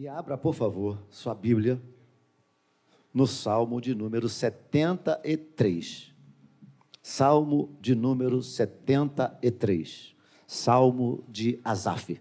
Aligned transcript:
E 0.00 0.08
abra, 0.08 0.38
por 0.38 0.54
favor, 0.54 0.98
sua 1.10 1.34
Bíblia 1.34 1.78
no 3.12 3.26
Salmo 3.26 3.82
de 3.82 3.94
número 3.94 4.30
73. 4.30 6.14
Salmo 7.02 7.76
de 7.82 7.94
número 7.94 8.42
73. 8.42 10.16
Salmo 10.46 11.22
de 11.28 11.60
Asaf. 11.62 12.18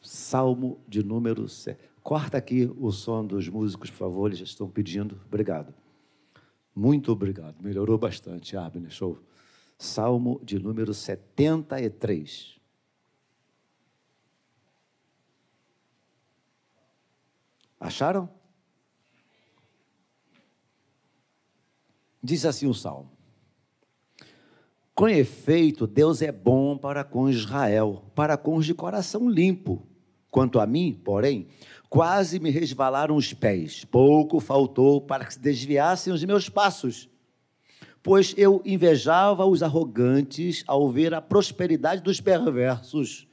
Salmo 0.00 0.80
de 0.88 1.02
número. 1.02 1.44
Corta 2.02 2.38
aqui 2.38 2.72
o 2.78 2.90
som 2.90 3.22
dos 3.22 3.46
músicos, 3.46 3.90
por 3.90 3.98
favor, 3.98 4.28
eles 4.28 4.38
já 4.38 4.46
estão 4.46 4.66
pedindo. 4.66 5.20
Obrigado. 5.26 5.74
Muito 6.74 7.12
obrigado. 7.12 7.60
Melhorou 7.60 7.98
bastante, 7.98 8.56
Abner. 8.56 8.90
Show. 8.90 9.18
Salmo 9.76 10.40
de 10.42 10.58
número 10.58 10.94
73. 10.94 12.59
Acharam? 17.80 18.28
Diz 22.22 22.44
assim 22.44 22.66
o 22.66 22.74
salmo: 22.74 23.10
Com 24.94 25.08
efeito, 25.08 25.86
Deus 25.86 26.20
é 26.20 26.30
bom 26.30 26.76
para 26.76 27.02
com 27.02 27.30
Israel, 27.30 28.04
para 28.14 28.36
com 28.36 28.56
os 28.56 28.66
de 28.66 28.74
coração 28.74 29.28
limpo. 29.30 29.86
Quanto 30.30 30.60
a 30.60 30.66
mim, 30.66 31.00
porém, 31.02 31.48
quase 31.88 32.38
me 32.38 32.50
resvalaram 32.50 33.16
os 33.16 33.32
pés, 33.32 33.84
pouco 33.84 34.38
faltou 34.38 35.00
para 35.00 35.24
que 35.24 35.34
se 35.34 35.40
desviassem 35.40 36.12
os 36.12 36.22
meus 36.22 36.48
passos. 36.48 37.08
Pois 38.00 38.32
eu 38.36 38.62
invejava 38.64 39.44
os 39.44 39.62
arrogantes 39.62 40.62
ao 40.66 40.88
ver 40.88 41.12
a 41.14 41.20
prosperidade 41.20 42.02
dos 42.02 42.20
perversos, 42.20 43.26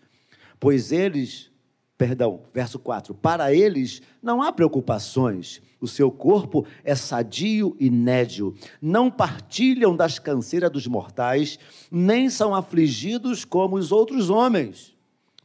pois 0.59 0.91
eles 0.91 1.51
Perdão, 1.97 2.41
verso 2.53 2.77
4. 2.77 3.13
Para 3.15 3.53
eles 3.53 4.01
não 4.21 4.41
há 4.41 4.51
preocupações, 4.51 5.61
o 5.81 5.87
seu 5.87 6.11
corpo 6.11 6.65
é 6.83 6.93
sadio 6.93 7.75
e 7.79 7.89
nédio, 7.89 8.53
não 8.81 9.09
partilham 9.09 9.95
das 9.95 10.19
canseiras 10.19 10.71
dos 10.71 10.85
mortais, 10.85 11.57
nem 11.91 12.29
são 12.29 12.53
afligidos 12.53 13.43
como 13.43 13.77
os 13.77 13.91
outros 13.91 14.29
homens. 14.29 14.95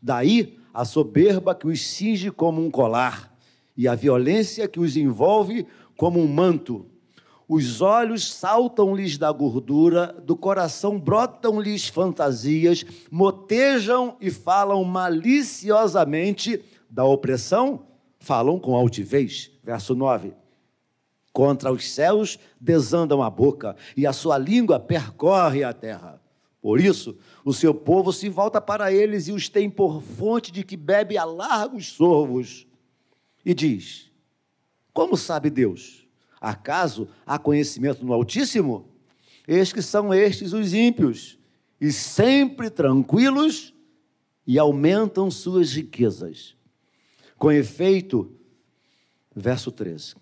Daí 0.00 0.59
a 0.75 0.84
soberba 0.84 1.55
que 1.55 1.67
os 1.67 1.86
cinge 1.86 2.31
como 2.31 2.64
um 2.64 2.70
colar, 2.70 3.33
e 3.77 3.89
a 3.89 3.94
violência 3.94 4.69
que 4.69 4.81
os 4.81 4.97
envolve 4.97 5.66
como 5.97 6.20
um 6.20 6.28
manto. 6.28 6.87
Os 7.55 7.83
olhos 7.83 8.33
saltam-lhes 8.33 9.19
da 9.19 9.31
gordura, 9.31 10.06
do 10.25 10.34
coração 10.34 10.98
brotam-lhes 10.98 11.86
fantasias, 11.86 12.83
motejam 13.11 14.17
e 14.22 14.31
falam 14.31 14.83
maliciosamente 14.84 16.64
da 16.89 17.05
opressão, 17.05 17.84
falam 18.19 18.59
com 18.59 18.75
altivez. 18.75 19.50
Verso 19.62 19.94
9. 19.94 20.33
Contra 21.31 21.70
os 21.70 21.92
céus 21.92 22.39
desandam 22.59 23.22
a 23.22 23.28
boca, 23.28 23.77
e 23.94 24.06
a 24.06 24.14
sua 24.14 24.39
língua 24.39 24.81
percorre 24.81 25.62
a 25.62 25.75
terra. 25.75 26.22
Por 26.59 26.81
isso, 26.81 27.19
o 27.44 27.53
seu 27.53 27.75
povo 27.75 28.14
se 28.14 28.31
volta 28.31 28.62
para 28.62 28.91
eles 28.91 29.28
e 29.28 29.33
os 29.33 29.50
tem 29.50 29.69
por 29.69 30.00
fonte 30.00 30.50
de 30.50 30.64
que 30.64 30.75
bebe 30.75 31.19
a 31.19 31.27
largos 31.27 31.89
sorvos. 31.89 32.66
E 33.44 33.53
diz: 33.53 34.11
Como 34.94 35.19
sabe 35.19 35.50
Deus? 35.50 36.02
Acaso 36.43 37.09
há 37.25 37.39
conhecimento 37.39 38.05
no 38.05 38.12
Altíssimo? 38.12 38.89
Eis 39.47 39.73
que 39.73 39.81
são 39.81 40.12
estes 40.12 40.53
os 40.53 40.75
ímpios, 40.75 41.39
e 41.81 41.93
sempre 41.93 42.69
tranquilos, 42.69 43.73
e 44.45 44.59
aumentam 44.59 45.31
suas 45.31 45.73
riquezas. 45.73 46.57
Com 47.39 47.53
efeito, 47.53 48.33
verso 49.33 49.71
13: 49.71 50.17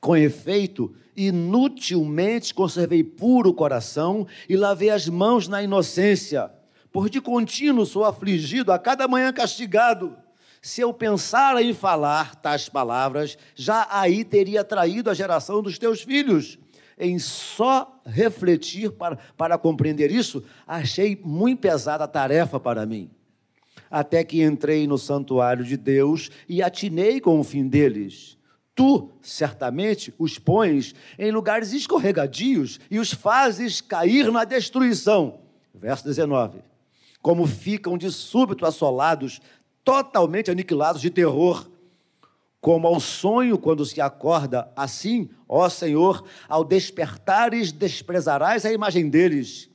Com 0.00 0.16
efeito, 0.16 0.92
inutilmente 1.16 2.52
conservei 2.52 3.04
puro 3.04 3.50
o 3.50 3.54
coração 3.54 4.26
e 4.48 4.56
lavei 4.56 4.90
as 4.90 5.08
mãos 5.08 5.46
na 5.46 5.62
inocência, 5.62 6.50
por 6.90 7.08
de 7.08 7.20
contínuo 7.20 7.86
sou 7.86 8.04
afligido, 8.04 8.72
a 8.72 8.78
cada 8.78 9.06
manhã 9.06 9.32
castigado. 9.32 10.16
Se 10.60 10.80
eu 10.80 10.92
pensar 10.92 11.60
em 11.62 11.72
falar 11.72 12.34
tais 12.36 12.68
palavras, 12.68 13.38
já 13.54 13.86
aí 13.90 14.24
teria 14.24 14.64
traído 14.64 15.10
a 15.10 15.14
geração 15.14 15.62
dos 15.62 15.78
teus 15.78 16.02
filhos. 16.02 16.58
Em 16.98 17.18
só 17.18 18.00
refletir 18.04 18.90
para, 18.90 19.16
para 19.36 19.56
compreender 19.56 20.10
isso, 20.10 20.42
achei 20.66 21.20
muito 21.24 21.60
pesada 21.60 22.04
a 22.04 22.08
tarefa 22.08 22.58
para 22.58 22.84
mim. 22.84 23.08
Até 23.90 24.24
que 24.24 24.42
entrei 24.42 24.86
no 24.86 24.98
santuário 24.98 25.64
de 25.64 25.76
Deus 25.76 26.30
e 26.48 26.62
atinei 26.62 27.20
com 27.20 27.38
o 27.38 27.44
fim 27.44 27.66
deles. 27.66 28.36
Tu, 28.74 29.10
certamente, 29.20 30.14
os 30.18 30.38
pões 30.38 30.94
em 31.18 31.32
lugares 31.32 31.72
escorregadios 31.72 32.78
e 32.90 32.98
os 32.98 33.12
fazes 33.12 33.80
cair 33.80 34.30
na 34.30 34.44
destruição. 34.44 35.40
Verso 35.74 36.04
19. 36.04 36.60
Como 37.20 37.46
ficam 37.46 37.98
de 37.98 38.10
súbito 38.10 38.64
assolados, 38.64 39.40
totalmente 39.88 40.50
aniquilados 40.50 41.00
de 41.00 41.08
terror, 41.08 41.66
como 42.60 42.86
ao 42.86 43.00
sonho 43.00 43.56
quando 43.56 43.86
se 43.86 44.02
acorda, 44.02 44.70
assim, 44.76 45.30
ó 45.48 45.66
Senhor, 45.70 46.26
ao 46.46 46.62
despertares 46.62 47.72
desprezarás 47.72 48.66
a 48.66 48.72
imagem 48.72 49.08
deles. 49.08 49.70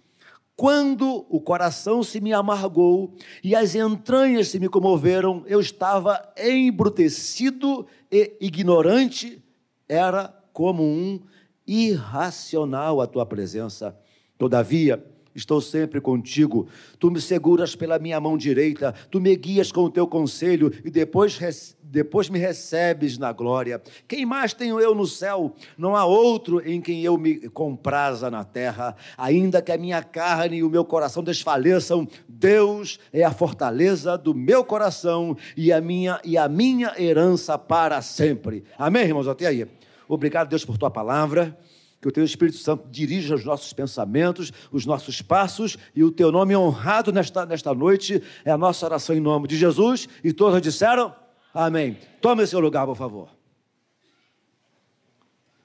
Quando 0.56 1.26
o 1.28 1.42
coração 1.42 2.04
se 2.04 2.22
me 2.22 2.32
amargou 2.32 3.16
e 3.44 3.56
as 3.56 3.74
entranhas 3.74 4.50
se 4.50 4.60
me 4.60 4.70
comoveram, 4.70 5.44
eu 5.48 5.60
estava 5.60 6.22
embrutecido 6.38 7.88
e 8.12 8.38
ignorante, 8.40 9.44
era 9.90 10.32
como 10.54 10.84
um 10.84 11.20
irracional 11.66 13.02
a 13.02 13.08
tua 13.08 13.26
presença. 13.26 13.98
Todavia, 14.38 15.04
estou 15.36 15.60
sempre 15.62 16.00
contigo. 16.00 16.68
Tu 17.00 17.10
me 17.10 17.20
seguras 17.20 17.76
pela 17.76 18.00
minha 18.00 18.20
mão 18.20 18.38
direita, 18.38 18.94
tu 19.10 19.20
me 19.20 19.36
guias 19.36 19.72
com 19.72 19.82
o 19.82 19.90
teu 19.90 20.08
conselho 20.08 20.72
e 20.84 20.90
depois, 20.90 21.76
depois 21.82 22.30
me 22.30 22.40
recebes 22.40 23.18
na 23.18 23.32
glória. 23.32 23.82
Quem 24.08 24.26
mais 24.26 24.54
tenho 24.54 24.80
eu 24.80 24.94
no 24.94 25.08
céu? 25.08 25.54
Não 25.78 25.96
há 25.96 26.06
outro 26.06 26.62
em 26.68 26.82
quem 26.82 27.02
eu 27.02 27.18
me 27.18 27.50
compraza 27.50 28.30
na 28.30 28.44
terra. 28.44 28.96
Ainda 29.18 29.62
que 29.62 29.72
a 29.72 29.78
minha 29.78 30.04
carne 30.04 30.58
e 30.58 30.64
o 30.64 30.70
meu 30.70 30.86
coração 30.86 31.24
desfaleçam, 31.24 32.08
Deus 32.28 33.00
é 33.12 33.24
a 33.24 33.32
fortaleza 33.32 34.18
do 34.18 34.34
meu 34.34 34.64
coração 34.64 35.36
e 35.58 35.72
a 35.72 35.82
minha, 35.82 36.20
e 36.24 36.38
a 36.38 36.48
minha 36.48 36.94
herança 36.98 37.58
para 37.58 38.02
sempre. 38.02 38.64
Amém, 38.78 39.04
irmãos? 39.04 39.28
Até 39.28 39.48
aí. 39.48 39.66
Obrigado, 40.08 40.50
Deus, 40.50 40.66
por 40.66 40.78
tua 40.78 40.92
palavra 40.92 41.58
que 42.04 42.10
o 42.10 42.12
teu 42.12 42.26
Espírito 42.26 42.58
Santo 42.58 42.90
dirija 42.92 43.34
os 43.34 43.46
nossos 43.46 43.72
pensamentos, 43.72 44.52
os 44.74 44.86
nossos 44.86 45.22
passos, 45.22 45.78
e 45.96 46.04
o 46.04 46.12
teu 46.12 46.34
nome 46.34 46.54
honrado 46.54 47.14
nesta, 47.14 47.46
nesta 47.46 47.74
noite 47.74 48.22
é 48.44 48.52
a 48.52 48.58
nossa 48.58 48.86
oração 48.86 49.16
em 49.16 49.22
nome 49.22 49.48
de 49.48 49.56
Jesus. 49.56 50.10
E 50.22 50.34
todos 50.34 50.62
disseram 50.62 51.16
amém. 51.54 51.98
Tome 52.20 52.46
seu 52.46 52.60
lugar, 52.60 52.86
por 52.86 52.98
favor. 52.98 53.30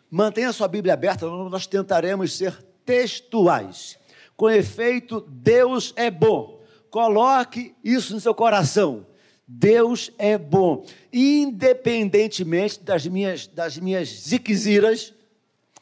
Mantenha 0.08 0.52
sua 0.52 0.68
Bíblia 0.68 0.94
aberta, 0.94 1.26
nós 1.26 1.66
tentaremos 1.66 2.32
ser 2.32 2.56
textuais. 2.86 3.98
Com 4.36 4.48
efeito, 4.48 5.26
Deus 5.28 5.92
é 5.96 6.08
bom. 6.08 6.62
Coloque 6.88 7.74
isso 7.82 8.14
no 8.14 8.20
seu 8.20 8.32
coração. 8.32 9.04
Deus 9.44 10.12
é 10.18 10.38
bom, 10.38 10.86
independentemente 11.12 12.78
das 12.80 13.04
minhas, 13.06 13.48
das 13.48 13.76
minhas 13.76 14.08
ziquiziras, 14.08 15.14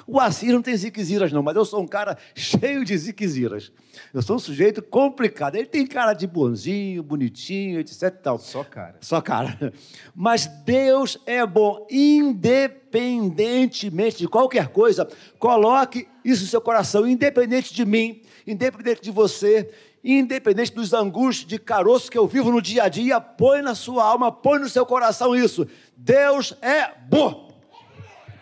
o 0.06 0.20
Assir 0.20 0.52
não 0.52 0.62
tem 0.62 0.76
ziquiziras, 0.76 1.32
não, 1.32 1.42
mas 1.42 1.56
eu 1.56 1.64
sou 1.64 1.82
um 1.82 1.86
cara 1.86 2.16
cheio 2.32 2.84
de 2.84 2.96
ziquiziras. 2.96 3.72
Eu 4.14 4.22
sou 4.22 4.36
um 4.36 4.38
sujeito 4.38 4.80
complicado. 4.80 5.56
Ele 5.56 5.66
tem 5.66 5.84
cara 5.84 6.12
de 6.12 6.28
bonzinho, 6.28 7.02
bonitinho, 7.02 7.80
etc. 7.80 8.10
Tal. 8.22 8.38
Só 8.38 8.62
cara. 8.62 8.94
Só 9.00 9.20
cara. 9.20 9.72
Mas 10.14 10.46
Deus 10.64 11.18
é 11.26 11.44
bom, 11.44 11.84
independentemente 11.90 14.18
de 14.18 14.28
qualquer 14.28 14.68
coisa. 14.68 15.08
Coloque 15.40 16.06
isso 16.24 16.44
no 16.44 16.48
seu 16.48 16.60
coração, 16.60 17.04
independente 17.04 17.74
de 17.74 17.84
mim, 17.84 18.22
independente 18.46 19.02
de 19.02 19.10
você, 19.10 19.68
independente 20.04 20.72
dos 20.72 20.92
angústios 20.92 21.48
de 21.48 21.58
caroço 21.58 22.08
que 22.10 22.18
eu 22.18 22.28
vivo 22.28 22.52
no 22.52 22.62
dia 22.62 22.84
a 22.84 22.88
dia, 22.88 23.20
põe 23.20 23.60
na 23.60 23.74
sua 23.74 24.04
alma, 24.04 24.30
põe 24.30 24.60
no 24.60 24.68
seu 24.68 24.86
coração 24.86 25.34
isso. 25.34 25.66
Deus 25.96 26.56
é 26.62 26.92
bom. 27.08 27.50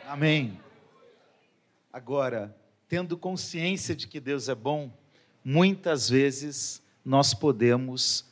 Amém. 0.06 0.62
Agora, 1.94 2.52
tendo 2.88 3.16
consciência 3.16 3.94
de 3.94 4.08
que 4.08 4.18
Deus 4.18 4.48
é 4.48 4.54
bom, 4.56 4.90
muitas 5.44 6.10
vezes 6.10 6.82
nós 7.04 7.32
podemos 7.32 8.24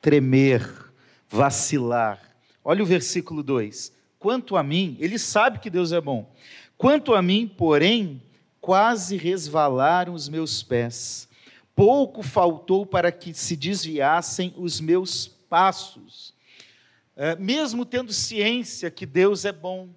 tremer, 0.00 0.90
vacilar. 1.28 2.34
Olha 2.64 2.82
o 2.82 2.86
versículo 2.86 3.42
2. 3.42 3.92
Quanto 4.18 4.56
a 4.56 4.62
mim, 4.62 4.96
ele 4.98 5.18
sabe 5.18 5.58
que 5.58 5.68
Deus 5.68 5.92
é 5.92 6.00
bom. 6.00 6.34
Quanto 6.78 7.12
a 7.12 7.20
mim, 7.20 7.46
porém, 7.46 8.22
quase 8.58 9.18
resvalaram 9.18 10.14
os 10.14 10.26
meus 10.26 10.62
pés. 10.62 11.28
Pouco 11.76 12.22
faltou 12.22 12.86
para 12.86 13.12
que 13.12 13.34
se 13.34 13.54
desviassem 13.54 14.54
os 14.56 14.80
meus 14.80 15.28
passos. 15.28 16.32
é, 17.14 17.36
mesmo 17.36 17.84
tendo 17.84 18.14
ciência 18.14 18.90
que 18.90 19.04
Deus 19.04 19.44
é 19.44 19.52
bom, 19.52 19.90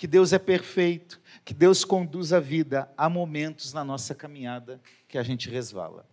que 0.00 0.06
Deus 0.06 0.32
é 0.32 0.38
perfeito, 0.38 1.20
que 1.44 1.52
Deus 1.52 1.84
conduz 1.84 2.32
a 2.32 2.40
vida, 2.40 2.90
há 2.96 3.06
momentos 3.06 3.74
na 3.74 3.84
nossa 3.84 4.14
caminhada 4.14 4.80
que 5.06 5.18
a 5.18 5.22
gente 5.22 5.50
resvala. 5.50 6.06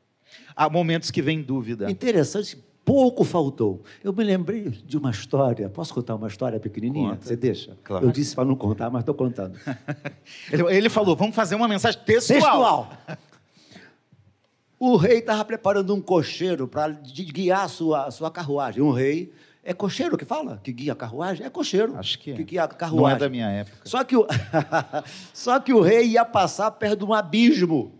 Há 0.53 0.69
momentos 0.69 1.09
que 1.09 1.21
vem 1.21 1.41
dúvida. 1.41 1.89
Interessante, 1.89 2.61
pouco 2.83 3.23
faltou. 3.23 3.81
Eu 4.03 4.11
me 4.11 4.25
lembrei 4.25 4.63
de 4.71 4.97
uma 4.97 5.09
história. 5.09 5.69
Posso 5.69 5.93
contar 5.93 6.15
uma 6.15 6.27
história 6.27 6.59
pequenininha? 6.59 7.11
Conta. 7.11 7.27
Você 7.27 7.37
deixa? 7.37 7.77
Claro. 7.81 8.05
Eu 8.05 8.11
disse 8.11 8.35
para 8.35 8.43
não 8.43 8.57
contar, 8.57 8.89
mas 8.89 9.03
estou 9.03 9.15
contando. 9.15 9.57
Ele, 10.51 10.89
falou: 10.89 11.15
vamos 11.15 11.33
fazer 11.33 11.55
uma 11.55 11.69
mensagem 11.69 12.01
textual. 12.03 12.89
Textual. 12.89 13.17
O 14.79 14.95
rei 14.95 15.17
estava 15.17 15.43
preparando 15.43 15.95
um 15.95 15.99
cocheiro 15.99 16.67
para 16.67 16.89
guiar 16.89 17.63
a 17.63 17.67
sua, 17.67 18.05
a 18.05 18.11
sua 18.11 18.29
carruagem. 18.29 18.79
Um 18.83 18.91
rei 18.91 19.33
é 19.67 19.73
cocheiro 19.73 20.17
que 20.17 20.23
fala? 20.23 20.61
Que 20.63 20.71
guia 20.71 20.93
a 20.93 20.95
carruagem? 20.95 21.45
É 21.45 21.49
cocheiro. 21.49 21.97
Acho 21.97 22.17
que 22.19 22.31
é. 22.31 22.35
Que 22.35 22.43
guia 22.45 22.63
a 22.63 22.67
carruagem. 22.69 23.01
Não 23.01 23.09
é 23.09 23.19
da 23.19 23.27
minha 23.27 23.49
época. 23.49 23.77
Só 23.83 24.01
que 24.01 24.15
o, 24.15 24.25
Só 25.33 25.59
que 25.59 25.73
o 25.73 25.81
rei 25.81 26.07
ia 26.07 26.23
passar 26.23 26.71
perto 26.71 26.99
de 26.99 27.03
um 27.03 27.13
abismo. 27.13 27.93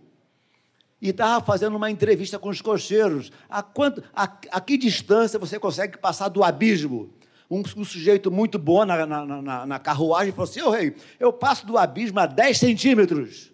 E 1.01 1.09
estava 1.09 1.45
fazendo 1.45 1.75
uma 1.75 1.91
entrevista 1.91 2.39
com 2.39 2.47
os 2.47 2.61
cocheiros. 2.61 3.33
A, 3.49 3.61
quanto, 3.61 4.01
a, 4.15 4.23
a 4.23 4.61
que 4.61 4.77
distância 4.77 5.37
você 5.37 5.59
consegue 5.59 5.97
passar 5.97 6.29
do 6.29 6.41
abismo? 6.41 7.09
Um, 7.51 7.61
um 7.75 7.83
sujeito 7.83 8.31
muito 8.31 8.57
bom 8.57 8.85
na, 8.85 9.05
na, 9.05 9.25
na, 9.25 9.65
na 9.65 9.79
carruagem 9.79 10.31
falou 10.31 10.49
assim: 10.49 10.61
Ô 10.61 10.69
rei, 10.69 10.95
eu 11.19 11.33
passo 11.33 11.67
do 11.67 11.77
abismo 11.77 12.17
a 12.21 12.25
10 12.25 12.57
centímetros. 12.57 13.51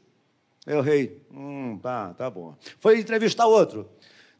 Eu, 0.68 0.82
rei, 0.82 1.20
hum, 1.32 1.80
tá, 1.82 2.14
tá 2.14 2.30
bom. 2.30 2.56
Foi 2.78 3.00
entrevistar 3.00 3.48
outro. 3.48 3.90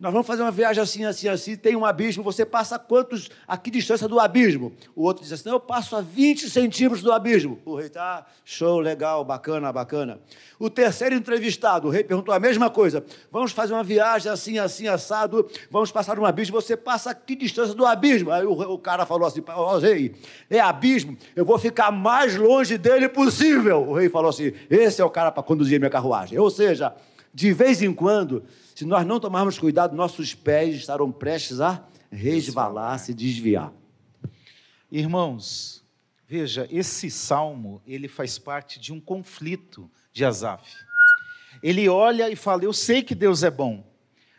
Nós 0.04 0.12
vamos 0.12 0.28
fazer 0.28 0.42
uma 0.42 0.52
viagem 0.52 0.84
assim, 0.84 1.06
assim, 1.06 1.30
assim, 1.30 1.56
tem 1.56 1.78
um 1.78 1.86
abismo, 1.86 2.22
você 2.22 2.46
passa 2.46 2.78
quantos, 2.78 3.30
a 3.48 3.56
que 3.56 3.72
distância 3.72 4.06
do 4.06 4.20
abismo? 4.20 4.74
O 4.94 5.04
outro 5.04 5.24
diz 5.24 5.32
assim, 5.32 5.50
eu 5.50 5.62
passo 5.62 5.96
a 5.96 6.02
20 6.02 6.50
centímetros 6.50 7.02
do 7.02 7.10
abismo. 7.10 7.58
O 7.64 7.74
rei 7.78 7.88
tá, 7.88 8.26
show, 8.44 8.82
legal, 8.82 9.24
bacana, 9.24 9.72
bacana. 9.72 10.20
O 10.60 10.70
terceiro 10.70 11.16
entrevistado, 11.16 11.88
o 11.88 11.90
rei 11.90 12.04
perguntou 12.04 12.34
a 12.34 12.40
mesma 12.40 12.70
coisa, 12.70 13.02
vamos 13.32 13.54
fazer 13.54 13.72
uma 13.72 13.82
viagem 13.82 14.30
assim, 14.30 14.60
assim, 14.60 14.90
assado, 14.90 15.50
vamos 15.72 15.90
passar 15.90 16.20
um 16.20 16.26
abismo, 16.26 16.60
você 16.60 16.76
passa 16.76 17.12
a 17.12 17.16
que 17.16 17.34
distância 17.34 17.74
do 17.74 17.86
abismo? 17.86 18.30
Aí 18.30 18.46
o, 18.46 18.52
o 18.52 18.78
cara 18.78 19.06
falou 19.06 19.26
assim, 19.26 19.42
ó 19.48 19.78
rei, 19.78 20.14
é 20.50 20.60
abismo, 20.60 21.18
eu 21.34 21.46
vou 21.46 21.58
ficar 21.58 21.92
mais 21.92 22.36
longe 22.36 22.78
dele 22.78 23.08
possível. 23.08 23.88
O 23.88 23.94
rei 23.94 24.10
falou 24.10 24.32
assim, 24.32 24.52
esse 24.70 25.02
é 25.02 25.06
o 25.06 25.10
cara 25.10 25.32
para 25.32 25.44
conduzir 25.44 25.80
minha 25.80 25.90
carruagem. 25.90 26.38
Ou 26.38 26.50
seja, 26.50 26.94
de 27.34 27.54
vez 27.54 27.82
em 27.82 27.94
quando, 27.94 28.44
se 28.76 28.86
nós 28.86 29.06
não 29.06 29.20
tomarmos 29.20 29.60
cuidado, 29.60 29.96
nossos 29.96 30.34
pés 30.34 30.76
estarão 30.76 31.12
prestes 31.12 31.62
a 31.62 31.86
resvalar, 32.12 33.00
se 33.00 33.14
desviar. 33.14 33.72
Irmãos, 34.92 35.84
veja, 36.28 36.68
esse 36.72 37.10
salmo, 37.10 37.82
ele 37.86 38.08
faz 38.08 38.38
parte 38.38 38.80
de 38.80 38.94
um 38.94 39.00
conflito 39.00 39.90
de 40.12 40.26
Asaf. 40.26 40.72
Ele 41.62 41.88
olha 41.88 42.30
e 42.30 42.36
fala: 42.36 42.64
"Eu 42.64 42.74
sei 42.74 43.02
que 43.02 43.16
Deus 43.16 43.44
é 43.44 43.52
bom, 43.52 43.84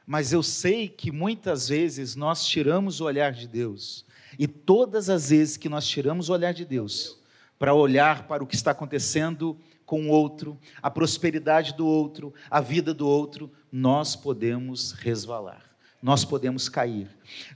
mas 0.06 0.32
eu 0.32 0.42
sei 0.42 0.88
que 0.88 1.10
muitas 1.10 1.68
vezes 1.68 2.14
nós 2.14 2.46
tiramos 2.46 3.00
o 3.00 3.04
olhar 3.04 3.32
de 3.32 3.48
Deus. 3.48 4.04
E 4.38 4.46
todas 4.46 5.08
as 5.08 5.30
vezes 5.30 5.56
que 5.56 5.68
nós 5.68 5.86
tiramos 5.86 6.28
o 6.28 6.32
olhar 6.32 6.52
de 6.52 6.64
Deus 6.64 7.18
para 7.58 7.72
olhar 7.72 8.26
para 8.26 8.42
o 8.42 8.46
que 8.46 8.54
está 8.54 8.72
acontecendo 8.72 9.58
com 9.86 10.06
o 10.06 10.10
outro, 10.10 10.58
a 10.82 10.90
prosperidade 10.90 11.74
do 11.74 11.86
outro, 11.86 12.34
a 12.50 12.60
vida 12.60 12.92
do 12.92 13.06
outro, 13.06 13.50
nós 13.76 14.14
podemos 14.14 14.92
resvalar, 14.92 15.60
nós 16.00 16.24
podemos 16.24 16.68
cair. 16.68 17.08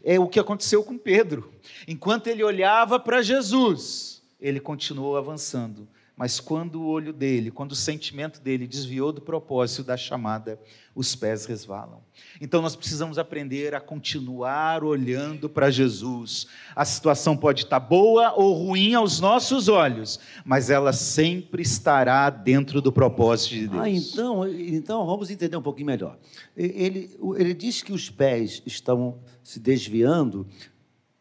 É 0.03 0.19
o 0.19 0.27
que 0.27 0.41
aconteceu 0.41 0.83
com 0.83 0.99
Pedro. 0.99 1.53
Enquanto 1.87 2.27
ele 2.27 2.43
olhava 2.43 2.99
para 2.99 3.23
Jesus, 3.23 4.21
ele 4.41 4.59
continuou 4.59 5.17
avançando. 5.17 5.87
Mas 6.19 6.41
quando 6.41 6.81
o 6.81 6.87
olho 6.87 7.13
dele, 7.13 7.49
quando 7.49 7.73
o 7.73 7.77
sentimento 7.77 8.41
dele 8.41 8.67
desviou 8.67 9.13
do 9.13 9.21
propósito 9.21 9.85
da 9.85 9.97
chamada, 9.97 10.59
os 10.93 11.15
pés 11.15 11.47
resvalam. 11.47 12.01
Então 12.41 12.61
nós 12.61 12.75
precisamos 12.75 13.19
aprender 13.19 13.73
a 13.73 13.81
continuar 13.81 14.83
olhando 14.83 15.49
para 15.49 15.71
Jesus. 15.71 16.49
A 16.75 16.85
situação 16.85 17.37
pode 17.37 17.63
estar 17.63 17.79
boa 17.79 18.33
ou 18.35 18.53
ruim 18.53 18.95
aos 18.95 19.21
nossos 19.21 19.69
olhos, 19.69 20.19
mas 20.45 20.71
ela 20.71 20.93
sempre 20.93 21.63
estará 21.63 22.29
dentro 22.31 22.83
do 22.83 22.91
propósito 22.91 23.55
de 23.55 23.69
Deus. 23.69 23.83
Ah, 23.83 23.89
então, 23.89 24.49
então 24.49 25.07
vamos 25.07 25.31
entender 25.31 25.57
um 25.57 25.63
pouquinho 25.63 25.87
melhor. 25.87 26.19
Ele, 26.57 27.17
ele 27.37 27.55
diz 27.55 27.81
que 27.81 27.93
os 27.93 28.11
pés 28.11 28.61
estão 28.67 29.21
se 29.45 29.61
desviando 29.61 30.49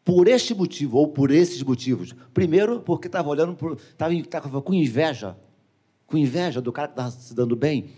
por 0.08 0.26
este 0.26 0.54
motivo 0.54 0.96
ou 0.96 1.08
por 1.08 1.30
esses 1.30 1.62
motivos. 1.62 2.14
Primeiro, 2.32 2.80
porque 2.80 3.08
estava 3.08 3.28
olhando, 3.28 3.54
estava 3.92 4.62
com 4.62 4.72
inveja, 4.72 5.36
com 6.06 6.16
inveja 6.16 6.62
do 6.62 6.72
cara 6.72 6.88
que 6.88 6.92
estava 6.92 7.10
se 7.10 7.34
dando 7.34 7.54
bem. 7.54 7.90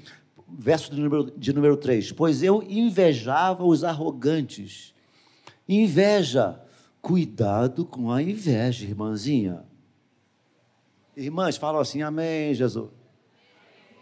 Verso 0.49 0.93
de 0.93 1.01
número, 1.01 1.31
de 1.39 1.53
número 1.53 1.77
3. 1.77 2.11
Pois 2.11 2.43
eu 2.43 2.65
invejava 2.65 3.65
os 3.65 3.85
arrogantes. 3.85 4.93
Inveja. 5.69 6.61
Cuidado 7.01 7.85
com 7.85 8.11
a 8.11 8.21
inveja, 8.21 8.85
irmãzinha. 8.85 9.63
Irmãs, 11.17 11.57
falam 11.57 11.81
assim, 11.81 12.03
amém, 12.03 12.53
Jesus. 12.55 12.91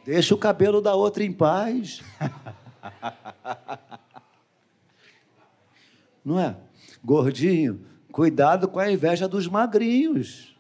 Deixa 0.07 0.35
o 0.35 0.39
cabelo 0.39 0.81
da 0.81 0.95
outra 0.95 1.23
em 1.23 1.33
paz. 1.33 2.01
Não 6.25 6.41
é? 6.41 6.57
Gordinho, 7.05 7.87
Cuidado 8.19 8.67
com 8.67 8.81
a 8.81 8.91
inveja 8.91 9.29
dos 9.29 9.47
magrinhos. 9.47 10.53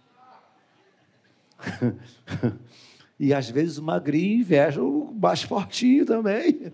e 3.18 3.34
às 3.34 3.50
vezes 3.50 3.78
o 3.78 3.82
magrinho 3.82 4.42
inveja 4.42 4.80
o 4.80 5.12
mais 5.12 5.42
fortinho 5.42 6.06
também. 6.06 6.72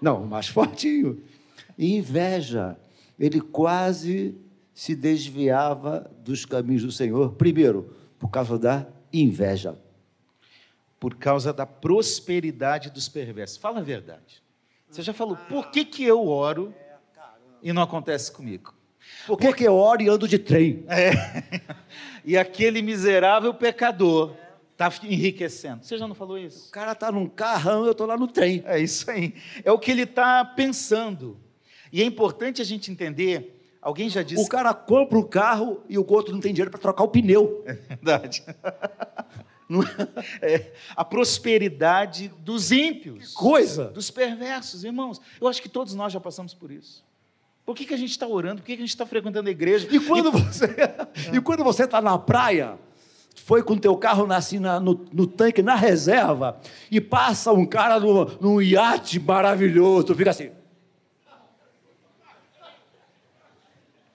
Não, 0.00 0.22
o 0.22 0.26
mais 0.26 0.48
fortinho. 0.48 1.22
E 1.76 1.96
inveja. 1.96 2.78
Ele 3.20 3.42
quase 3.42 4.34
se 4.72 4.96
desviava 4.96 6.10
dos 6.24 6.46
caminhos 6.46 6.82
do 6.82 6.92
Senhor. 6.92 7.34
Primeiro, 7.34 7.94
por 8.18 8.30
causa 8.30 8.58
da 8.58 8.86
inveja. 9.12 9.78
Por 10.98 11.14
causa 11.16 11.52
da 11.52 11.66
prosperidade 11.66 12.88
dos 12.88 13.06
perversos. 13.06 13.58
Fala 13.58 13.80
a 13.80 13.82
verdade. 13.82 14.42
Você 14.88 15.02
já 15.02 15.12
falou, 15.12 15.36
por 15.36 15.70
que, 15.70 15.84
que 15.84 16.02
eu 16.02 16.26
oro 16.26 16.74
e 17.62 17.70
não 17.70 17.82
acontece 17.82 18.32
comigo? 18.32 18.72
Por 19.26 19.38
que, 19.38 19.52
que 19.52 19.64
eu 19.64 19.74
oro 19.74 20.02
e 20.02 20.08
ando 20.08 20.26
de 20.26 20.38
trem? 20.38 20.84
É. 20.88 21.12
E 22.24 22.36
aquele 22.36 22.82
miserável 22.82 23.52
pecador 23.52 24.36
está 24.72 24.92
enriquecendo. 25.04 25.84
Você 25.84 25.98
já 25.98 26.06
não 26.06 26.14
falou 26.14 26.38
isso? 26.38 26.68
O 26.68 26.70
cara 26.70 26.92
está 26.92 27.10
num 27.10 27.26
carrão, 27.26 27.84
eu 27.84 27.92
estou 27.92 28.06
lá 28.06 28.16
no 28.16 28.28
trem. 28.28 28.62
É 28.64 28.78
isso 28.78 29.10
aí. 29.10 29.34
É 29.64 29.72
o 29.72 29.78
que 29.78 29.90
ele 29.90 30.02
está 30.02 30.44
pensando. 30.44 31.36
E 31.92 32.00
é 32.00 32.04
importante 32.04 32.62
a 32.62 32.64
gente 32.64 32.90
entender. 32.90 33.60
Alguém 33.80 34.08
já 34.08 34.22
disse. 34.22 34.42
O 34.42 34.48
cara 34.48 34.72
compra 34.72 35.18
o 35.18 35.24
carro 35.24 35.82
e 35.88 35.98
o 35.98 36.06
outro 36.08 36.32
não 36.32 36.40
tem 36.40 36.52
dinheiro 36.52 36.70
para 36.70 36.80
trocar 36.80 37.04
o 37.04 37.08
pneu. 37.08 37.64
É 37.66 37.74
verdade. 37.74 38.44
É, 40.42 40.72
a 40.94 41.02
prosperidade 41.02 42.28
dos 42.40 42.70
ímpios. 42.70 43.28
Que 43.28 43.34
coisa! 43.34 43.86
Dos 43.86 44.10
perversos, 44.10 44.84
irmãos. 44.84 45.18
Eu 45.40 45.48
acho 45.48 45.62
que 45.62 45.68
todos 45.68 45.94
nós 45.94 46.12
já 46.12 46.20
passamos 46.20 46.52
por 46.52 46.70
isso. 46.70 47.02
Por 47.64 47.76
que, 47.76 47.84
que 47.84 47.94
a 47.94 47.96
gente 47.96 48.10
está 48.10 48.26
orando? 48.26 48.60
Por 48.60 48.66
que, 48.66 48.76
que 48.76 48.82
a 48.82 48.84
gente 48.84 48.90
está 48.90 49.06
frequentando 49.06 49.48
a 49.48 49.52
igreja? 49.52 49.88
E 49.90 50.00
quando 50.00 50.28
e... 50.28 50.42
você 50.42 50.74
e 51.32 51.40
quando 51.40 51.62
você 51.62 51.84
está 51.84 52.00
na 52.00 52.18
praia, 52.18 52.76
foi 53.36 53.62
com 53.62 53.76
teu 53.76 53.96
carro 53.96 54.30
assim, 54.32 54.58
na, 54.58 54.80
no, 54.80 55.06
no, 55.12 55.26
tanque, 55.26 55.62
na 55.62 55.74
reserva, 55.74 56.60
e 56.90 57.00
passa 57.00 57.52
um 57.52 57.64
cara 57.64 57.98
no, 57.98 58.24
num 58.40 58.60
iate 58.60 59.18
maravilhoso, 59.20 60.08
tu 60.08 60.14
fica 60.14 60.30
assim. 60.30 60.50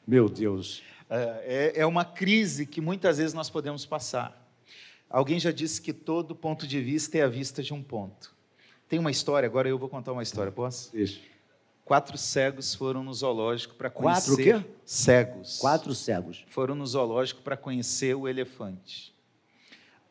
Meu 0.05 0.29
Deus. 0.29 0.81
É, 1.09 1.73
é, 1.75 1.81
é 1.81 1.85
uma 1.85 2.05
crise 2.05 2.65
que 2.65 2.79
muitas 2.79 3.17
vezes 3.17 3.33
nós 3.33 3.49
podemos 3.49 3.85
passar. 3.85 4.45
Alguém 5.09 5.39
já 5.39 5.51
disse 5.51 5.81
que 5.81 5.93
todo 5.93 6.35
ponto 6.35 6.67
de 6.67 6.81
vista 6.81 7.17
é 7.17 7.23
a 7.23 7.27
vista 7.27 7.63
de 7.63 7.73
um 7.73 7.81
ponto. 7.81 8.35
Tem 8.87 8.99
uma 8.99 9.11
história, 9.11 9.47
agora 9.47 9.67
eu 9.67 9.77
vou 9.77 9.89
contar 9.89 10.13
uma 10.13 10.23
história, 10.23 10.51
posso? 10.51 10.95
Isso. 10.95 11.19
Quatro 11.87 12.17
cegos 12.17 12.75
foram 12.75 13.01
no 13.01 13.13
zoológico 13.13 13.73
para 13.75 13.89
conhecer. 13.89 14.29
Quatro 14.29 14.33
o 14.33 14.61
quê? 14.61 14.69
Cegos. 14.83 15.57
Quatro 15.57 15.95
cegos. 15.95 16.45
Foram 16.49 16.75
no 16.75 16.85
zoológico 16.85 17.41
para 17.41 17.55
conhecer 17.55 18.13
o 18.13 18.27
elefante. 18.27 19.15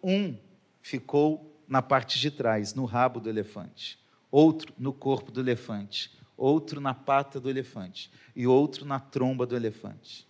Um 0.03 0.35
ficou 0.81 1.55
na 1.69 1.83
parte 1.83 2.19
de 2.19 2.31
trás, 2.31 2.73
no 2.73 2.87
rabo 2.87 3.21
do 3.21 3.29
elefante. 3.29 3.99
Outro 4.31 4.73
no 4.79 4.91
corpo 4.91 5.31
do 5.31 5.39
elefante. 5.39 6.11
Outro 6.35 6.81
na 6.81 6.95
pata 6.95 7.39
do 7.39 7.51
elefante. 7.51 8.11
E 8.35 8.47
outro 8.47 8.87
na 8.87 8.99
tromba 8.99 9.45
do 9.45 9.55
elefante. 9.55 10.27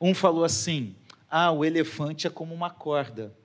Um 0.00 0.14
falou 0.14 0.42
assim: 0.42 0.96
Ah, 1.28 1.52
o 1.52 1.66
elefante 1.66 2.26
é 2.26 2.30
como 2.30 2.54
uma 2.54 2.70
corda. 2.70 3.36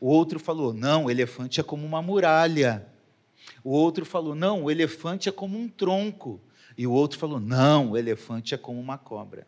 O 0.00 0.06
outro 0.06 0.38
falou: 0.38 0.72
Não, 0.72 1.06
o 1.06 1.10
elefante 1.10 1.58
é 1.58 1.64
como 1.64 1.84
uma 1.84 2.00
muralha. 2.00 2.86
O 3.64 3.72
outro 3.72 4.06
falou: 4.06 4.36
Não, 4.36 4.62
o 4.62 4.70
elefante 4.70 5.28
é 5.28 5.32
como 5.32 5.58
um 5.58 5.68
tronco. 5.68 6.40
E 6.76 6.86
o 6.86 6.92
outro 6.92 7.18
falou: 7.18 7.40
não, 7.40 7.92
o 7.92 7.96
elefante 7.96 8.54
é 8.54 8.58
como 8.58 8.80
uma 8.80 8.98
cobra. 8.98 9.46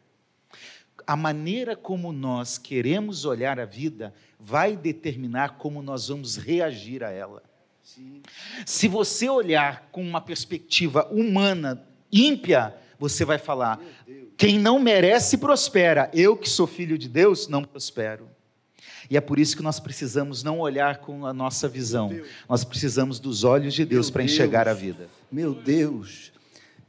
a 1.06 1.16
maneira 1.16 1.74
como 1.74 2.12
nós 2.12 2.58
queremos 2.58 3.24
olhar 3.24 3.58
a 3.58 3.64
vida 3.64 4.12
vai 4.38 4.76
determinar 4.76 5.56
como 5.56 5.82
nós 5.82 6.08
vamos 6.08 6.36
reagir 6.36 7.02
a 7.02 7.10
ela. 7.10 7.42
Sim. 7.82 8.20
Se 8.66 8.86
você 8.86 9.28
olhar 9.28 9.88
com 9.90 10.02
uma 10.02 10.20
perspectiva 10.20 11.08
humana, 11.10 11.82
ímpia, 12.12 12.76
você 12.98 13.24
vai 13.24 13.38
falar: 13.38 13.80
quem 14.36 14.58
não 14.58 14.78
merece 14.78 15.38
prospera. 15.38 16.10
Eu 16.12 16.36
que 16.36 16.48
sou 16.48 16.66
filho 16.66 16.98
de 16.98 17.08
Deus 17.08 17.48
não 17.48 17.64
prospero. 17.64 18.28
E 19.10 19.16
é 19.16 19.20
por 19.22 19.38
isso 19.38 19.56
que 19.56 19.62
nós 19.62 19.80
precisamos 19.80 20.42
não 20.42 20.58
olhar 20.60 20.98
com 20.98 21.24
a 21.24 21.32
nossa 21.32 21.66
visão, 21.66 22.14
nós 22.46 22.62
precisamos 22.62 23.18
dos 23.18 23.42
olhos 23.42 23.72
de 23.72 23.86
Deus 23.86 24.10
para 24.10 24.22
enxergar 24.22 24.68
a 24.68 24.74
vida. 24.74 25.08
Meu 25.32 25.54
Deus, 25.54 26.30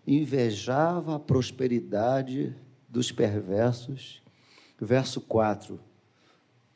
invejava 0.06 1.16
a 1.16 1.20
prosperidade 1.20 2.56
dos 2.88 3.12
perversos. 3.12 4.22
Verso 4.80 5.20
4: 5.22 5.80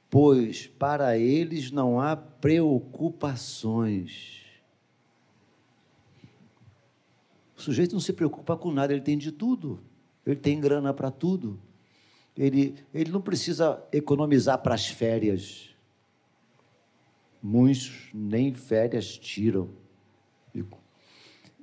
Pois 0.10 0.66
para 0.68 1.16
eles 1.18 1.70
não 1.72 2.00
há 2.00 2.16
preocupações. 2.16 4.42
O 7.58 7.62
sujeito 7.62 7.94
não 7.94 8.00
se 8.00 8.14
preocupa 8.14 8.56
com 8.58 8.72
nada, 8.72 8.94
ele 8.94 9.02
tem 9.02 9.18
de 9.18 9.32
tudo, 9.32 9.80
ele 10.26 10.36
tem 10.36 10.60
grana 10.60 10.94
para 10.94 11.10
tudo. 11.10 11.60
Ele, 12.36 12.76
ele 12.94 13.12
não 13.12 13.22
precisa 13.22 13.82
economizar 13.92 14.58
para 14.58 14.74
as 14.74 14.88
férias. 14.88 15.70
Muitos 17.42 18.10
nem 18.14 18.54
férias 18.54 19.18
tiram. 19.18 19.70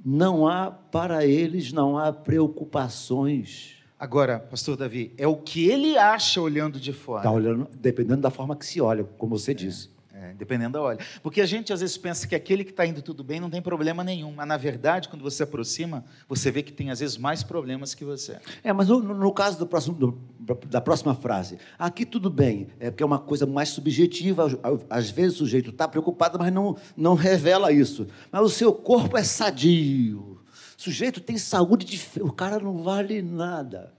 Não 0.05 0.49
há, 0.49 0.71
para 0.71 1.27
eles, 1.27 1.73
não 1.73 1.99
há 1.99 2.13
preocupações. 2.13 3.77
Agora, 3.99 4.39
pastor 4.39 4.77
Davi, 4.77 5.13
é 5.19 5.27
o 5.27 5.37
que 5.37 5.69
ele 5.69 5.99
acha 5.99 6.41
olhando 6.41 6.81
de 6.81 6.93
fora. 6.93 7.21
Está 7.21 7.31
olhando, 7.31 7.69
dependendo 7.79 8.23
da 8.23 8.31
forma 8.31 8.57
que 8.57 8.65
se 8.65 8.81
olha, 8.81 9.05
como 9.05 9.39
você 9.39 9.51
é. 9.51 9.55
disse. 9.55 9.91
É, 10.23 10.35
dependendo 10.35 10.75
da 10.75 10.83
olha. 10.83 10.99
Porque 11.23 11.41
a 11.41 11.47
gente 11.47 11.73
às 11.73 11.81
vezes 11.81 11.97
pensa 11.97 12.29
que 12.29 12.35
aquele 12.35 12.63
que 12.63 12.73
está 12.73 12.85
indo 12.85 13.01
tudo 13.01 13.25
bem 13.25 13.41
não 13.41 13.49
tem 13.49 13.63
problema 13.63 14.05
nenhum. 14.05 14.35
Mas 14.35 14.47
na 14.47 14.59
verdade, 14.59 15.09
quando 15.09 15.23
você 15.23 15.45
aproxima, 15.45 16.05
você 16.29 16.51
vê 16.51 16.63
que 16.63 16.71
tem 16.71 16.91
às 16.91 17.01
vezes 17.01 17.17
mais 17.17 17.43
problemas 17.43 17.95
que 17.95 18.05
você. 18.05 18.39
É, 18.63 18.71
mas 18.71 18.89
no, 18.89 19.01
no 19.01 19.33
caso 19.33 19.59
do 19.59 19.67
próximo, 19.67 19.95
do, 19.95 20.21
da 20.67 20.79
próxima 20.79 21.15
frase, 21.15 21.57
aqui 21.79 22.05
tudo 22.05 22.29
bem, 22.29 22.69
é 22.79 22.91
porque 22.91 23.03
é 23.03 23.07
uma 23.07 23.19
coisa 23.19 23.47
mais 23.47 23.71
subjetiva. 23.71 24.47
Às 24.91 25.09
vezes 25.09 25.37
o 25.37 25.39
sujeito 25.39 25.71
está 25.71 25.89
preocupado, 25.89 26.39
mas 26.39 26.53
não, 26.53 26.77
não 26.95 27.15
revela 27.15 27.73
isso. 27.73 28.07
Mas 28.31 28.43
o 28.43 28.51
seu 28.51 28.75
corpo 28.75 29.17
é 29.17 29.25
sadio. 29.25 30.39
O 30.79 30.83
sujeito 30.83 31.23
tem 31.23 31.39
saúde 31.39 31.87
de. 31.87 32.21
O 32.21 32.31
cara 32.31 32.59
não 32.59 32.77
vale 32.77 33.23
nada. 33.23 33.95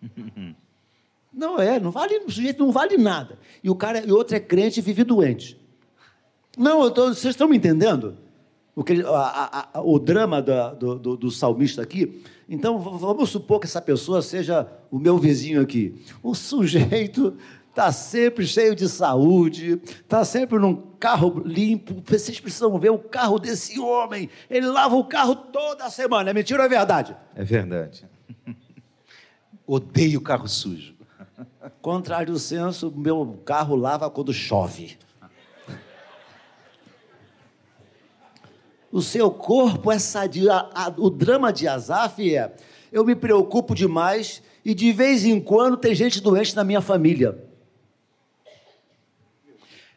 Não 1.32 1.60
é, 1.60 1.78
não 1.78 1.90
vale, 1.90 2.18
o 2.18 2.30
sujeito 2.30 2.64
não 2.64 2.72
vale 2.72 2.96
nada. 2.96 3.38
E 3.62 3.70
o 3.70 3.74
cara, 3.74 4.04
e 4.04 4.10
outro 4.10 4.36
é 4.36 4.40
crente 4.40 4.80
e 4.80 4.82
vive 4.82 5.04
doente. 5.04 5.58
Não, 6.56 6.90
tô, 6.90 7.08
vocês 7.08 7.34
estão 7.34 7.48
me 7.48 7.56
entendendo? 7.56 8.16
O, 8.74 8.82
que, 8.82 9.02
a, 9.04 9.68
a, 9.74 9.80
o 9.80 9.98
drama 9.98 10.40
da, 10.40 10.72
do, 10.72 10.98
do, 10.98 11.16
do, 11.16 11.30
salmista 11.30 11.82
aqui. 11.82 12.22
Então, 12.48 12.78
vamos 12.78 13.30
supor 13.30 13.60
que 13.60 13.66
essa 13.66 13.82
pessoa 13.82 14.22
seja 14.22 14.66
o 14.90 14.98
meu 14.98 15.18
vizinho 15.18 15.60
aqui. 15.60 16.02
O 16.22 16.34
sujeito 16.34 17.36
está 17.68 17.92
sempre 17.92 18.46
cheio 18.46 18.74
de 18.74 18.88
saúde, 18.88 19.80
está 19.84 20.24
sempre 20.24 20.58
num 20.58 20.74
carro 20.98 21.42
limpo. 21.44 22.02
Vocês 22.04 22.40
precisam 22.40 22.76
ver 22.78 22.90
o 22.90 22.98
carro 22.98 23.38
desse 23.38 23.78
homem. 23.78 24.28
Ele 24.50 24.66
lava 24.66 24.96
o 24.96 25.04
carro 25.04 25.36
toda 25.36 25.88
semana. 25.90 26.30
É 26.30 26.34
mentira 26.34 26.60
ou 26.60 26.66
é 26.66 26.68
verdade? 26.68 27.16
É 27.36 27.44
verdade. 27.44 28.04
Odeio 29.66 30.20
carro 30.20 30.48
sujo. 30.48 30.97
Contrário 31.80 32.32
do 32.32 32.38
senso, 32.38 32.92
meu 32.94 33.40
carro 33.44 33.76
lava 33.76 34.10
quando 34.10 34.32
chove. 34.32 34.98
O 38.90 39.02
seu 39.02 39.30
corpo 39.30 39.92
é 39.92 39.98
sadio. 39.98 40.48
o 40.96 41.10
drama 41.10 41.52
de 41.52 41.68
Azaf 41.68 42.34
é: 42.34 42.54
eu 42.90 43.04
me 43.04 43.14
preocupo 43.14 43.74
demais 43.74 44.42
e 44.64 44.74
de 44.74 44.92
vez 44.92 45.24
em 45.24 45.40
quando 45.40 45.76
tem 45.76 45.94
gente 45.94 46.20
doente 46.20 46.56
na 46.56 46.64
minha 46.64 46.80
família. 46.80 47.46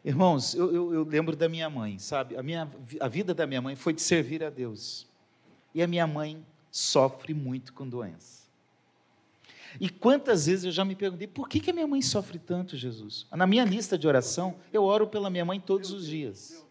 Irmãos, 0.04 0.56
eu, 0.56 0.74
eu, 0.74 0.94
eu, 0.94 1.04
lembro 1.04 1.36
da 1.36 1.48
minha 1.48 1.70
mãe, 1.70 2.00
sabe? 2.00 2.36
A, 2.36 2.42
minha, 2.42 2.70
a 3.00 3.08
vida 3.08 3.36
da 3.36 3.46
minha 3.46 3.62
mãe 3.62 3.76
foi 3.76 3.94
de 3.94 4.02
servir 4.02 4.44
a 4.44 4.50
Deus. 4.50 5.08
E 5.76 5.82
a 5.82 5.88
minha 5.88 6.08
mãe 6.08 6.44
sofre 6.72 7.36
muito 7.36 7.72
com 7.72 7.88
doença. 7.88 8.41
E 9.80 9.90
quantas 9.90 10.46
vezes 10.46 10.66
eu 10.66 10.72
já 10.72 10.84
me 10.84 10.96
perguntei, 10.96 11.28
por 11.28 11.48
que, 11.48 11.60
que 11.60 11.70
a 11.70 11.74
minha 11.74 11.88
mãe 11.88 12.02
sofre 12.02 12.38
tanto, 12.40 12.76
Jesus? 12.76 13.26
Na 13.32 13.48
minha 13.48 13.64
lista 13.64 13.98
de 13.98 14.08
oração, 14.08 14.56
eu 14.72 14.84
oro 14.84 15.08
pela 15.08 15.30
minha 15.30 15.46
mãe 15.46 15.60
todos 15.60 15.92
os 15.92 16.06
dias. 16.06 16.66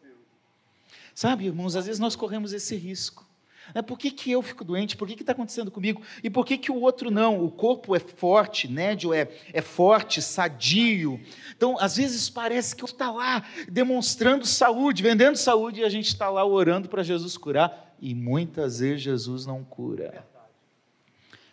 Sabe, 1.14 1.46
irmãos, 1.46 1.76
às 1.76 1.86
vezes 1.86 1.98
nós 1.98 2.16
corremos 2.16 2.52
esse 2.52 2.76
risco. 2.76 3.28
É, 3.74 3.82
por 3.82 3.98
que, 3.98 4.10
que 4.10 4.30
eu 4.30 4.42
fico 4.42 4.64
doente? 4.64 4.96
Por 4.96 5.06
que 5.06 5.20
está 5.20 5.32
acontecendo 5.32 5.70
comigo? 5.70 6.02
E 6.22 6.30
por 6.30 6.44
que, 6.44 6.58
que 6.58 6.72
o 6.72 6.80
outro 6.80 7.10
não? 7.10 7.44
O 7.44 7.50
corpo 7.50 7.94
é 7.94 8.00
forte, 8.00 8.66
nédio 8.66 9.14
é, 9.14 9.28
é 9.52 9.60
forte, 9.60 10.20
sadio. 10.20 11.20
Então, 11.56 11.76
às 11.78 11.96
vezes 11.96 12.28
parece 12.28 12.74
que 12.74 12.84
está 12.84 13.10
lá 13.10 13.44
demonstrando 13.70 14.46
saúde, 14.46 15.02
vendendo 15.02 15.36
saúde, 15.36 15.80
e 15.80 15.84
a 15.84 15.88
gente 15.88 16.08
está 16.08 16.28
lá 16.28 16.44
orando 16.44 16.88
para 16.88 17.02
Jesus 17.02 17.36
curar. 17.36 17.94
E 18.00 18.14
muitas 18.14 18.80
vezes 18.80 19.02
Jesus 19.02 19.46
não 19.46 19.62
cura. 19.62 20.26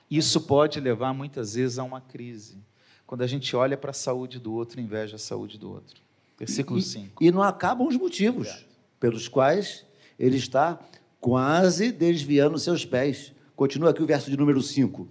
Isso 0.10 0.42
pode 0.42 0.80
levar 0.80 1.14
muitas 1.14 1.56
vezes 1.56 1.78
a 1.78 1.84
uma 1.84 2.00
crise. 2.00 2.58
Quando 3.06 3.22
a 3.22 3.28
gente 3.28 3.56
olha 3.56 3.78
para 3.78 3.92
a 3.92 3.94
saúde 3.94 4.40
do 4.40 4.54
outro 4.54 4.80
e 4.80 4.84
inveja 4.84 5.16
a 5.16 5.20
saúde 5.20 5.58
do 5.58 5.72
outro. 5.72 6.02
Versículo 6.38 6.82
5. 6.82 7.24
E, 7.24 7.28
e 7.28 7.32
não 7.32 7.42
acabam 7.42 7.88
os 7.88 7.98
motivos 7.98 8.48
Obrigado. 8.48 8.70
pelos 9.00 9.28
quais 9.28 9.86
ele 10.20 10.38
está 10.38 10.80
quase 11.20 11.92
desviando 11.92 12.58
seus 12.60 12.86
pés. 12.86 13.34
Continua 13.56 13.90
aqui 13.90 14.04
o 14.04 14.06
verso 14.06 14.30
de 14.30 14.38
número 14.38 14.62
5. 14.62 15.08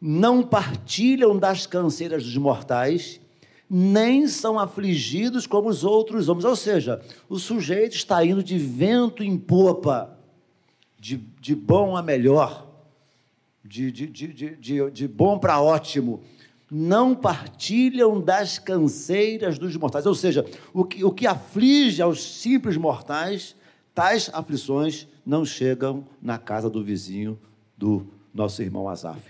Não 0.00 0.42
partilham 0.42 1.38
das 1.38 1.66
canseiras 1.66 2.24
dos 2.24 2.36
mortais, 2.36 3.20
nem 3.68 4.26
são 4.26 4.58
afligidos 4.58 5.46
como 5.46 5.68
os 5.68 5.84
outros 5.84 6.28
homens. 6.28 6.44
Ou 6.44 6.56
seja, 6.56 7.00
o 7.28 7.38
sujeito 7.38 7.94
está 7.96 8.24
indo 8.24 8.42
de 8.42 8.58
vento 8.58 9.22
em 9.22 9.36
popa, 9.36 10.18
de, 10.98 11.16
de 11.40 11.54
bom 11.54 11.96
a 11.96 12.02
melhor 12.02 12.63
de, 13.64 13.90
de, 13.90 14.06
de, 14.06 14.56
de, 14.56 14.90
de 14.90 15.08
bom 15.08 15.38
para 15.38 15.60
ótimo, 15.60 16.22
não 16.70 17.14
partilham 17.14 18.20
das 18.20 18.58
canseiras 18.58 19.58
dos 19.58 19.76
mortais. 19.76 20.06
Ou 20.06 20.14
seja, 20.14 20.44
o 20.72 20.84
que, 20.84 21.04
o 21.04 21.10
que 21.10 21.26
aflige 21.26 22.02
aos 22.02 22.22
simples 22.22 22.76
mortais, 22.76 23.56
tais 23.94 24.30
aflições 24.32 25.08
não 25.24 25.44
chegam 25.44 26.06
na 26.20 26.38
casa 26.38 26.68
do 26.68 26.84
vizinho 26.84 27.38
do 27.76 28.06
nosso 28.32 28.60
irmão 28.62 28.88
Azaf. 28.88 29.22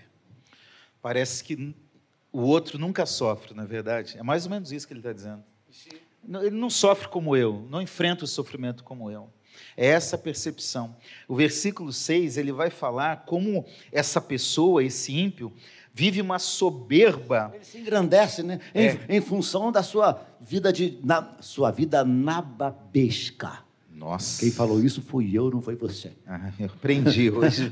Parece 1.00 1.44
que 1.44 1.74
o 2.32 2.40
outro 2.40 2.78
nunca 2.78 3.06
sofre, 3.06 3.54
na 3.54 3.62
é 3.62 3.66
verdade. 3.66 4.16
É 4.18 4.22
mais 4.22 4.44
ou 4.44 4.50
menos 4.50 4.72
isso 4.72 4.86
que 4.86 4.92
ele 4.92 5.00
está 5.00 5.12
dizendo. 5.12 5.44
Ele 6.42 6.56
não 6.56 6.70
sofre 6.70 7.08
como 7.08 7.36
eu, 7.36 7.66
não 7.70 7.82
enfrenta 7.82 8.24
o 8.24 8.26
sofrimento 8.26 8.82
como 8.82 9.10
eu. 9.10 9.28
É 9.76 9.86
essa 9.86 10.16
percepção. 10.16 10.96
O 11.28 11.34
versículo 11.34 11.92
6, 11.92 12.36
ele 12.36 12.52
vai 12.52 12.70
falar 12.70 13.24
como 13.26 13.64
essa 13.90 14.20
pessoa, 14.20 14.84
esse 14.84 15.16
ímpio, 15.16 15.52
vive 15.92 16.20
uma 16.20 16.38
soberba. 16.38 17.52
Ele 17.54 17.64
se 17.64 17.78
engrandece, 17.78 18.42
né? 18.42 18.60
Em, 18.74 18.86
é. 18.86 19.06
em 19.08 19.20
função 19.20 19.70
da 19.70 19.82
sua 19.82 20.20
vida 20.40 20.72
de 20.72 20.98
na, 21.02 21.36
sua 21.40 21.70
vida 21.70 22.04
nababesca. 22.04 23.64
Nossa. 23.90 24.40
Quem 24.40 24.50
falou 24.50 24.82
isso 24.82 25.00
fui 25.00 25.30
eu, 25.32 25.50
não 25.50 25.62
foi 25.62 25.76
você. 25.76 26.12
Ah, 26.26 26.50
eu 26.58 26.66
aprendi 26.66 27.30
hoje. 27.30 27.70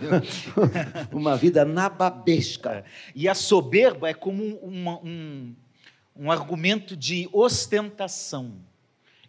uma 1.11 1.37
vida 1.37 1.65
nababesca. 1.65 2.71
É. 2.71 2.85
E 3.15 3.29
a 3.29 3.35
soberba 3.35 4.09
é 4.09 4.15
como 4.15 4.43
um, 4.43 4.89
um, 5.05 5.57
um 6.17 6.31
argumento 6.31 6.97
de 6.97 7.29
ostentação 7.33 8.55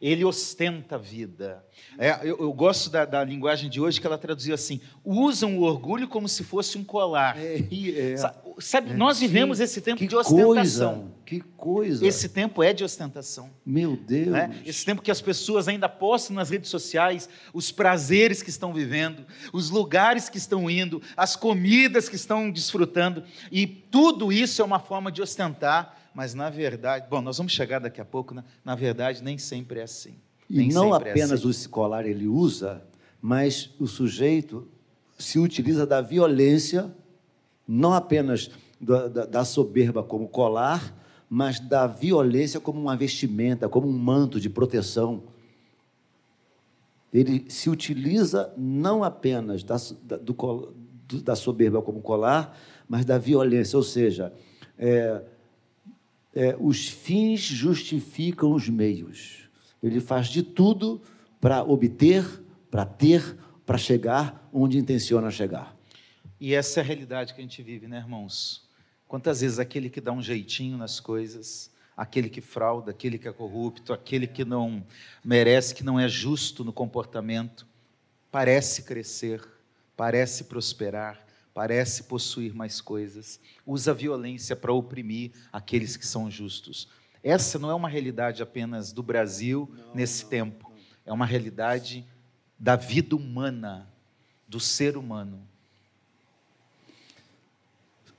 ele 0.04 0.26
ostenta 0.26 0.96
a 0.96 0.98
vida. 0.98 1.64
É, 1.98 2.20
eu, 2.24 2.38
eu, 2.38 2.52
gosto 2.52 2.90
da, 2.90 3.06
da, 3.06 3.24
linguagem 3.24 3.70
de 3.70 3.80
hoje 3.80 4.02
que 4.02 4.06
ela 4.06 4.18
traduziu 4.18 4.54
assim: 4.54 4.82
usam 5.02 5.58
o 5.58 5.62
orgulho 5.62 6.10
como 6.10 6.28
se 6.28 6.44
fosse 6.44 6.78
um 6.78 6.84
colar. 6.84 7.38
É, 7.38 7.64
é, 7.72 8.16
Sabe, 8.60 8.92
é, 8.92 8.94
nós 8.96 9.20
vivemos 9.20 9.60
que, 9.60 9.64
esse 9.64 9.80
tempo 9.80 10.06
de 10.06 10.14
ostentação. 10.14 10.46
Coisa, 10.46 11.06
que 11.26 11.40
coisa. 11.56 12.06
Esse 12.06 12.28
tempo 12.28 12.62
é 12.62 12.74
de 12.74 12.84
ostentação. 12.84 13.50
Meu 13.66 13.96
Deus. 13.96 14.28
Né? 14.28 14.62
Esse 14.66 14.84
tempo 14.84 15.02
que 15.02 15.10
as 15.10 15.22
pessoas 15.22 15.70
ainda 15.70 15.88
postam 15.88 16.36
nas 16.36 16.50
redes 16.50 16.70
sociais 16.70 17.30
os 17.54 17.72
prazeres 17.72 18.44
que 18.44 18.50
estão 18.50 18.74
vivendo, 18.74 19.26
os 19.54 19.70
lugares 19.70 20.28
que 20.28 20.38
estão 20.38 20.70
indo, 20.70 21.02
as 21.16 21.38
comidas 21.38 22.10
que 22.10 22.18
estão 22.18 22.52
desfrutando. 22.52 23.24
E 23.50 23.66
tudo 23.66 24.34
isso 24.34 24.62
é 24.62 24.66
uma 24.66 24.80
forma 24.80 25.10
de 25.10 25.22
ostentar 25.22 26.03
mas 26.14 26.34
na 26.34 26.50
verdade, 26.50 27.08
bom, 27.10 27.22
nós 27.22 27.38
vamos 27.38 27.54
chegar 27.54 27.80
daqui 27.80 28.00
a 28.00 28.06
pouco, 28.06 28.34
né? 28.34 28.44
na 28.64 28.76
verdade 28.76 29.24
nem 29.24 29.38
sempre 29.38 29.80
é 29.80 29.84
assim. 29.84 30.16
E 30.50 30.58
nem 30.58 30.70
não 30.70 30.94
é 30.94 30.98
apenas 30.98 31.32
é 31.32 31.36
assim. 31.36 31.48
o 31.48 31.52
escolar 31.52 32.06
ele 32.06 32.28
usa, 32.28 32.84
mas 33.22 33.70
o 33.80 33.88
sujeito 33.88 34.68
se 35.18 35.40
utiliza 35.40 35.86
da 35.86 36.02
violência, 36.02 36.94
não 37.68 37.94
apenas 37.94 38.52
da, 38.80 39.08
da, 39.08 39.26
da 39.26 39.46
soberba 39.46 40.04
como 40.04 40.28
colar, 40.28 40.94
mas 41.30 41.60
da 41.60 41.88
violência 41.88 42.60
como 42.60 42.80
uma 42.80 42.96
vestimenta, 42.96 43.68
como 43.70 43.88
um 43.88 43.98
manto 43.98 44.40
de 44.40 44.50
proteção. 44.50 45.24
Ele 47.12 47.46
se 47.48 47.70
utiliza 47.70 48.54
não 48.58 49.04
apenas 49.04 49.64
da, 49.64 49.78
da, 50.04 50.18
do, 50.18 50.74
da 51.24 51.36
soberba 51.36 51.82
como 51.82 52.02
colar, 52.02 52.58
mas 52.88 53.06
da 53.06 53.18
violência, 53.18 53.78
ou 53.78 53.84
seja, 53.84 54.34
é, 54.78 55.24
é, 56.36 56.56
os 56.60 56.88
fins 56.88 57.42
justificam 57.42 58.54
os 58.54 58.68
meios. 58.70 59.50
Ele 59.82 60.00
faz 60.00 60.28
de 60.28 60.42
tudo 60.42 61.02
para 61.40 61.64
obter, 61.64 62.26
para 62.72 62.86
ter, 62.86 63.38
para 63.66 63.78
chegar 63.78 64.50
onde 64.52 64.78
intenciona 64.78 65.30
chegar. 65.30 65.76
E 66.40 66.54
essa 66.54 66.80
é 66.80 66.84
a 66.84 66.86
realidade 66.86 67.34
que 67.34 67.40
a 67.40 67.44
gente 67.44 67.62
vive, 67.62 67.88
né, 67.88 67.98
irmãos? 67.98 68.64
Quantas 69.08 69.42
vezes 69.42 69.60
aquele 69.60 69.90
que 69.90 70.02
dá 70.02 70.12
um 70.12 70.22
jeitinho 70.22 70.78
nas 70.78 71.00
coisas, 71.00 71.72
aquele 71.96 72.30
que 72.30 72.42
frauda, 72.42 72.92
aquele 72.92 73.18
que 73.18 73.28
é 73.28 73.32
corrupto, 73.32 73.94
aquele 73.94 74.26
que 74.26 74.44
não 74.44 74.86
merece, 75.24 75.76
que 75.76 75.84
não 75.84 76.00
é 76.00 76.08
justo 76.08 76.64
no 76.64 76.74
comportamento, 76.74 77.68
parece 78.32 78.84
crescer, 78.84 79.42
parece 79.96 80.46
prosperar, 80.46 81.24
parece 81.54 82.04
possuir 82.04 82.54
mais 82.54 82.82
coisas, 82.82 83.40
usa 83.66 83.92
a 83.92 83.94
violência 83.94 84.56
para 84.56 84.74
oprimir 84.74 85.32
aqueles 85.52 85.96
que 85.96 86.06
são 86.06 86.30
justos. 86.30 86.90
Essa 87.24 87.60
não 87.60 87.70
é 87.70 87.74
uma 87.74 87.88
realidade 87.88 88.42
apenas 88.42 88.92
do 88.92 89.04
Brasil 89.04 89.72
não, 89.72 89.96
nesse 89.96 90.24
não, 90.24 90.30
tempo, 90.30 90.70
não. 90.70 90.78
é 91.06 91.14
uma 91.14 91.26
realidade 91.26 92.06
da 92.60 92.76
vida 92.76 93.16
humana, 93.16 93.88
do 94.48 94.60
ser 94.60 94.98
humano. 94.98 95.48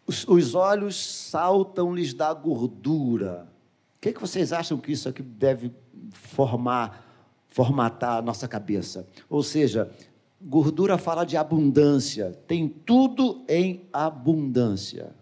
Os, 0.06 0.26
os 0.28 0.54
olhos 0.54 0.96
saltam-lhes 0.96 2.14
da 2.14 2.32
gordura. 2.32 3.48
O 3.96 4.00
que, 4.00 4.10
é 4.10 4.12
que 4.12 4.20
vocês 4.20 4.52
acham 4.52 4.78
que 4.78 4.92
isso 4.92 5.08
aqui 5.08 5.22
deve 5.22 5.72
formar, 6.12 7.42
formatar 7.48 8.18
a 8.18 8.22
nossa 8.22 8.46
cabeça? 8.46 9.08
Ou 9.30 9.42
seja, 9.42 9.90
gordura 10.44 10.98
fala 10.98 11.24
de 11.24 11.36
abundância, 11.36 12.38
tem 12.46 12.68
tudo 12.68 13.44
em 13.48 13.88
abundância. 13.92 15.12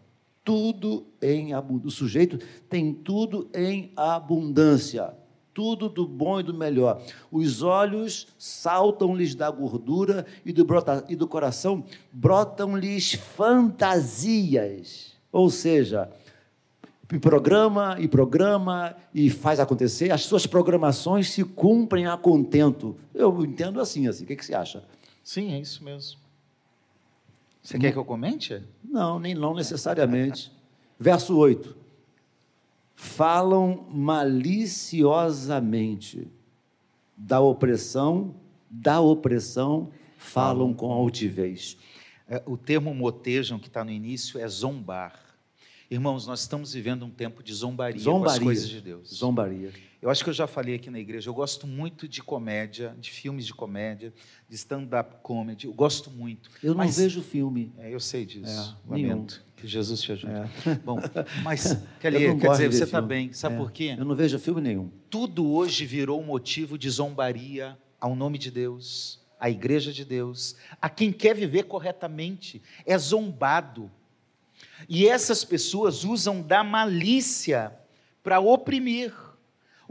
Tudo 0.44 1.06
em 1.22 1.54
abundância. 1.54 1.88
O 1.88 1.90
sujeito 1.90 2.38
tem 2.68 2.92
tudo 2.92 3.48
em 3.54 3.92
abundância 3.96 5.14
tudo 5.54 5.88
do 5.88 6.06
bom 6.06 6.40
e 6.40 6.42
do 6.42 6.54
melhor. 6.54 7.02
Os 7.30 7.62
olhos 7.62 8.28
saltam-lhes 8.38 9.34
da 9.34 9.50
gordura 9.50 10.26
e 10.44 10.52
do, 10.52 10.64
brota, 10.64 11.04
e 11.08 11.16
do 11.16 11.28
coração 11.28 11.84
brotam-lhes 12.12 13.12
fantasias. 13.12 15.12
Ou 15.30 15.50
seja, 15.50 16.10
programa 17.20 17.96
e 17.98 18.08
programa 18.08 18.96
e 19.14 19.28
faz 19.28 19.60
acontecer, 19.60 20.10
as 20.10 20.22
suas 20.22 20.46
programações 20.46 21.30
se 21.30 21.44
cumprem 21.44 22.06
a 22.06 22.16
contento. 22.16 22.96
Eu 23.14 23.44
entendo 23.44 23.80
assim, 23.80 24.08
assim. 24.08 24.24
O 24.24 24.26
que, 24.26 24.36
que 24.36 24.44
você 24.44 24.54
acha? 24.54 24.82
Sim, 25.22 25.52
é 25.52 25.60
isso 25.60 25.84
mesmo. 25.84 26.18
Você 27.62 27.78
quer 27.78 27.92
que 27.92 27.98
eu 27.98 28.04
comente? 28.04 28.62
Não, 28.82 29.18
nem 29.18 29.34
não 29.34 29.54
necessariamente. 29.54 30.50
Verso 30.98 31.36
8 31.36 31.82
falam 33.02 33.84
maliciosamente 33.90 36.28
da 37.16 37.40
opressão, 37.40 38.36
da 38.70 39.00
opressão, 39.00 39.90
falam 40.16 40.72
com 40.72 40.92
altivez. 40.92 41.76
É, 42.28 42.40
o 42.46 42.56
termo 42.56 42.94
motejam 42.94 43.58
que 43.58 43.66
está 43.66 43.84
no 43.84 43.90
início 43.90 44.38
é 44.38 44.46
zombar. 44.46 45.18
Irmãos, 45.90 46.28
nós 46.28 46.42
estamos 46.42 46.72
vivendo 46.72 47.04
um 47.04 47.10
tempo 47.10 47.42
de 47.42 47.52
zombaria, 47.52 48.00
zombaria 48.00 48.24
com 48.24 48.30
as 48.30 48.38
coisas 48.38 48.68
de 48.68 48.80
Deus. 48.80 49.12
Zombaria. 49.12 49.72
Eu 50.02 50.10
acho 50.10 50.24
que 50.24 50.30
eu 50.30 50.34
já 50.34 50.48
falei 50.48 50.74
aqui 50.74 50.90
na 50.90 50.98
igreja, 50.98 51.30
eu 51.30 51.34
gosto 51.34 51.64
muito 51.64 52.08
de 52.08 52.20
comédia, 52.20 52.92
de 52.98 53.08
filmes 53.08 53.46
de 53.46 53.54
comédia, 53.54 54.12
de 54.48 54.56
stand-up 54.56 55.18
comedy, 55.22 55.68
eu 55.68 55.72
gosto 55.72 56.10
muito. 56.10 56.50
Eu 56.60 56.74
não 56.74 56.88
vejo 56.88 57.22
filme. 57.22 57.72
É, 57.78 57.94
eu 57.94 58.00
sei 58.00 58.26
disso, 58.26 58.76
é, 58.84 58.90
lamento. 58.90 59.36
Nenhum. 59.36 59.52
Que 59.54 59.68
Jesus 59.68 60.02
te 60.02 60.10
ajude. 60.10 60.32
É. 60.32 60.74
Bom, 60.84 60.98
mas, 61.44 61.80
Kelly, 62.02 62.36
quer 62.36 62.50
dizer, 62.50 62.72
você 62.72 62.82
está 62.82 63.00
bem, 63.00 63.32
sabe 63.32 63.54
é. 63.54 63.58
por 63.58 63.70
quê? 63.70 63.94
Eu 63.96 64.04
não 64.04 64.16
vejo 64.16 64.40
filme 64.40 64.60
nenhum. 64.60 64.90
Tudo 65.08 65.48
hoje 65.48 65.86
virou 65.86 66.20
motivo 66.20 66.76
de 66.76 66.90
zombaria 66.90 67.78
ao 68.00 68.16
nome 68.16 68.38
de 68.38 68.50
Deus, 68.50 69.20
à 69.38 69.48
igreja 69.48 69.92
de 69.92 70.04
Deus, 70.04 70.56
a 70.80 70.90
quem 70.90 71.12
quer 71.12 71.36
viver 71.36 71.62
corretamente, 71.62 72.60
é 72.84 72.98
zombado. 72.98 73.88
E 74.88 75.06
essas 75.06 75.44
pessoas 75.44 76.02
usam 76.02 76.42
da 76.42 76.64
malícia 76.64 77.72
para 78.20 78.40
oprimir 78.40 79.12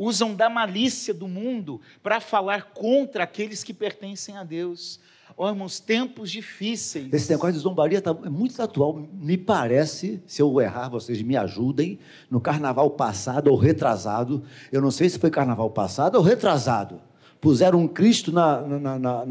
usam 0.02 0.34
da 0.34 0.50
malícia 0.50 1.14
do 1.14 1.28
mundo 1.28 1.80
para 2.02 2.20
falar 2.20 2.72
contra 2.74 3.24
aqueles 3.24 3.64
que 3.64 3.74
pertencem 3.74 4.36
a 4.36 4.44
Deus. 4.44 5.00
Oh, 5.38 5.48
irmãos, 5.48 5.80
tempos 5.80 6.32
difíceis. 6.32 7.12
Esse 7.14 7.30
negócio 7.30 7.54
de 7.54 7.60
zombaria 7.60 8.02
tá, 8.02 8.16
é 8.26 8.30
muito 8.30 8.60
atual. 8.62 9.08
Me 9.14 9.38
parece, 9.38 10.22
se 10.26 10.42
eu 10.42 10.60
errar, 10.60 10.90
vocês 10.90 11.22
me 11.22 11.38
ajudem. 11.38 12.00
No 12.30 12.42
carnaval 12.42 12.90
passado 12.90 13.48
ou 13.50 13.56
retrasado, 13.56 14.44
eu 14.72 14.82
não 14.82 14.92
sei 14.92 15.08
se 15.08 15.20
foi 15.20 15.30
carnaval 15.30 15.70
passado 15.70 16.16
ou 16.16 16.22
retrasado, 16.22 17.00
puseram 17.40 17.80
um 17.80 17.88
Cristo 17.88 18.32
na, 18.32 18.62
na, 18.62 19.00
na, 19.00 19.26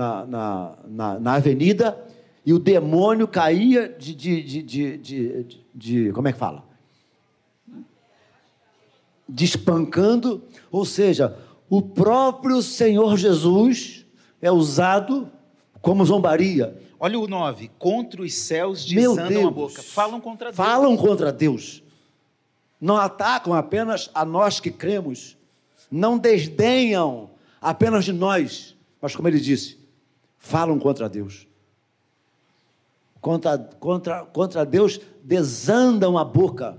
na, 0.86 1.20
na, 1.20 1.32
avenida 1.34 1.98
e 2.46 2.52
o 2.52 2.58
demônio 2.58 3.28
caía 3.28 3.88
de, 3.88 4.14
de, 4.14 4.42
de, 4.42 4.62
de, 4.62 4.98
de, 4.98 5.46
de 5.74 6.12
como 6.12 6.28
é 6.28 6.32
que 6.32 6.38
fala? 6.38 6.69
Despancando, 9.30 10.42
ou 10.70 10.84
seja, 10.84 11.36
o 11.68 11.80
próprio 11.80 12.60
Senhor 12.62 13.16
Jesus 13.16 14.04
é 14.42 14.50
usado 14.50 15.30
como 15.80 16.04
zombaria. 16.04 16.76
Olha 16.98 17.18
o 17.18 17.26
9, 17.26 17.70
contra 17.78 18.22
os 18.22 18.34
céus 18.34 18.84
desandam 18.84 19.48
a 19.48 19.50
boca. 19.50 19.82
Falam 19.82 20.20
contra 20.20 20.46
Deus. 20.48 20.56
Falam 20.56 20.96
contra 20.96 21.32
Deus. 21.32 21.82
Não 22.80 22.96
atacam 22.96 23.54
apenas 23.54 24.10
a 24.14 24.24
nós 24.24 24.60
que 24.60 24.70
cremos. 24.70 25.36
Não 25.90 26.18
desdenham 26.18 27.30
apenas 27.60 28.04
de 28.04 28.12
nós. 28.12 28.76
Mas 29.00 29.16
como 29.16 29.28
ele 29.28 29.40
disse, 29.40 29.78
falam 30.38 30.78
contra 30.78 31.08
Deus. 31.08 31.46
Contra, 33.20 33.58
contra, 33.58 34.24
contra 34.26 34.66
Deus 34.66 35.00
desandam 35.22 36.18
a 36.18 36.24
boca. 36.24 36.78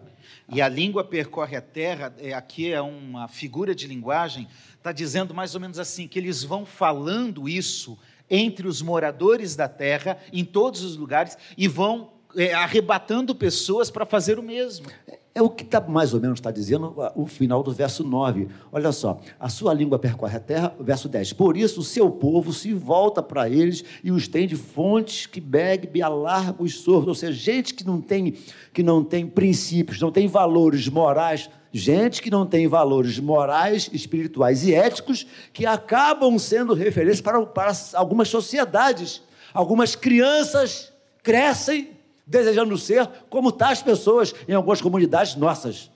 E 0.53 0.61
a 0.61 0.67
língua 0.67 1.01
percorre 1.01 1.55
a 1.55 1.61
terra, 1.61 2.13
é, 2.19 2.33
aqui 2.33 2.73
é 2.73 2.81
uma 2.81 3.29
figura 3.29 3.73
de 3.73 3.87
linguagem, 3.87 4.49
está 4.75 4.91
dizendo 4.91 5.33
mais 5.33 5.55
ou 5.55 5.61
menos 5.61 5.79
assim: 5.79 6.09
que 6.09 6.19
eles 6.19 6.43
vão 6.43 6.65
falando 6.65 7.47
isso 7.47 7.97
entre 8.29 8.67
os 8.67 8.81
moradores 8.81 9.55
da 9.55 9.69
terra, 9.69 10.17
em 10.31 10.43
todos 10.43 10.83
os 10.83 10.97
lugares, 10.97 11.37
e 11.57 11.67
vão 11.67 12.11
é, 12.35 12.53
arrebatando 12.53 13.33
pessoas 13.35 13.89
para 13.89 14.05
fazer 14.05 14.39
o 14.39 14.43
mesmo. 14.43 14.87
É 15.33 15.41
o 15.41 15.49
que 15.49 15.63
tá, 15.63 15.79
mais 15.79 16.13
ou 16.13 16.19
menos 16.19 16.39
está 16.39 16.51
dizendo 16.51 16.93
o 17.15 17.25
final 17.25 17.63
do 17.63 17.71
verso 17.71 18.03
9. 18.03 18.49
Olha 18.69 18.91
só, 18.91 19.17
a 19.39 19.47
sua 19.47 19.73
língua 19.73 19.97
percorre 19.97 20.35
a 20.35 20.41
terra, 20.41 20.75
verso 20.77 21.07
10. 21.07 21.31
Por 21.33 21.55
isso 21.55 21.79
o 21.79 21.83
seu 21.83 22.11
povo 22.11 22.51
se 22.51 22.73
volta 22.73 23.23
para 23.23 23.49
eles 23.49 23.81
e 24.03 24.11
os 24.11 24.27
tem 24.27 24.45
de 24.45 24.57
fontes 24.57 25.25
que 25.25 25.39
bebe 25.39 26.01
a 26.01 26.09
largos 26.09 26.81
sorvos. 26.81 27.07
Ou 27.07 27.15
seja, 27.15 27.31
gente 27.31 27.73
que 27.73 27.85
não 27.85 28.01
tem, 28.01 28.35
que 28.73 28.83
não 28.83 29.05
tem 29.05 29.25
princípios, 29.25 30.01
não 30.01 30.11
tem 30.11 30.27
valores 30.27 30.89
morais, 30.89 31.49
gente 31.71 32.21
que 32.21 32.29
não 32.29 32.45
tem 32.45 32.67
valores 32.67 33.17
morais, 33.17 33.89
espirituais 33.93 34.65
e 34.65 34.73
éticos, 34.73 35.25
que 35.53 35.65
acabam 35.65 36.37
sendo 36.37 36.73
referências 36.73 37.21
para, 37.21 37.45
para 37.45 37.71
algumas 37.93 38.27
sociedades. 38.27 39.21
Algumas 39.53 39.95
crianças 39.95 40.91
crescem 41.23 42.00
desejando 42.31 42.77
ser 42.77 43.05
como 43.29 43.51
tais 43.51 43.83
pessoas 43.83 44.33
em 44.47 44.53
algumas 44.53 44.81
comunidades 44.81 45.35
nossas. 45.35 45.91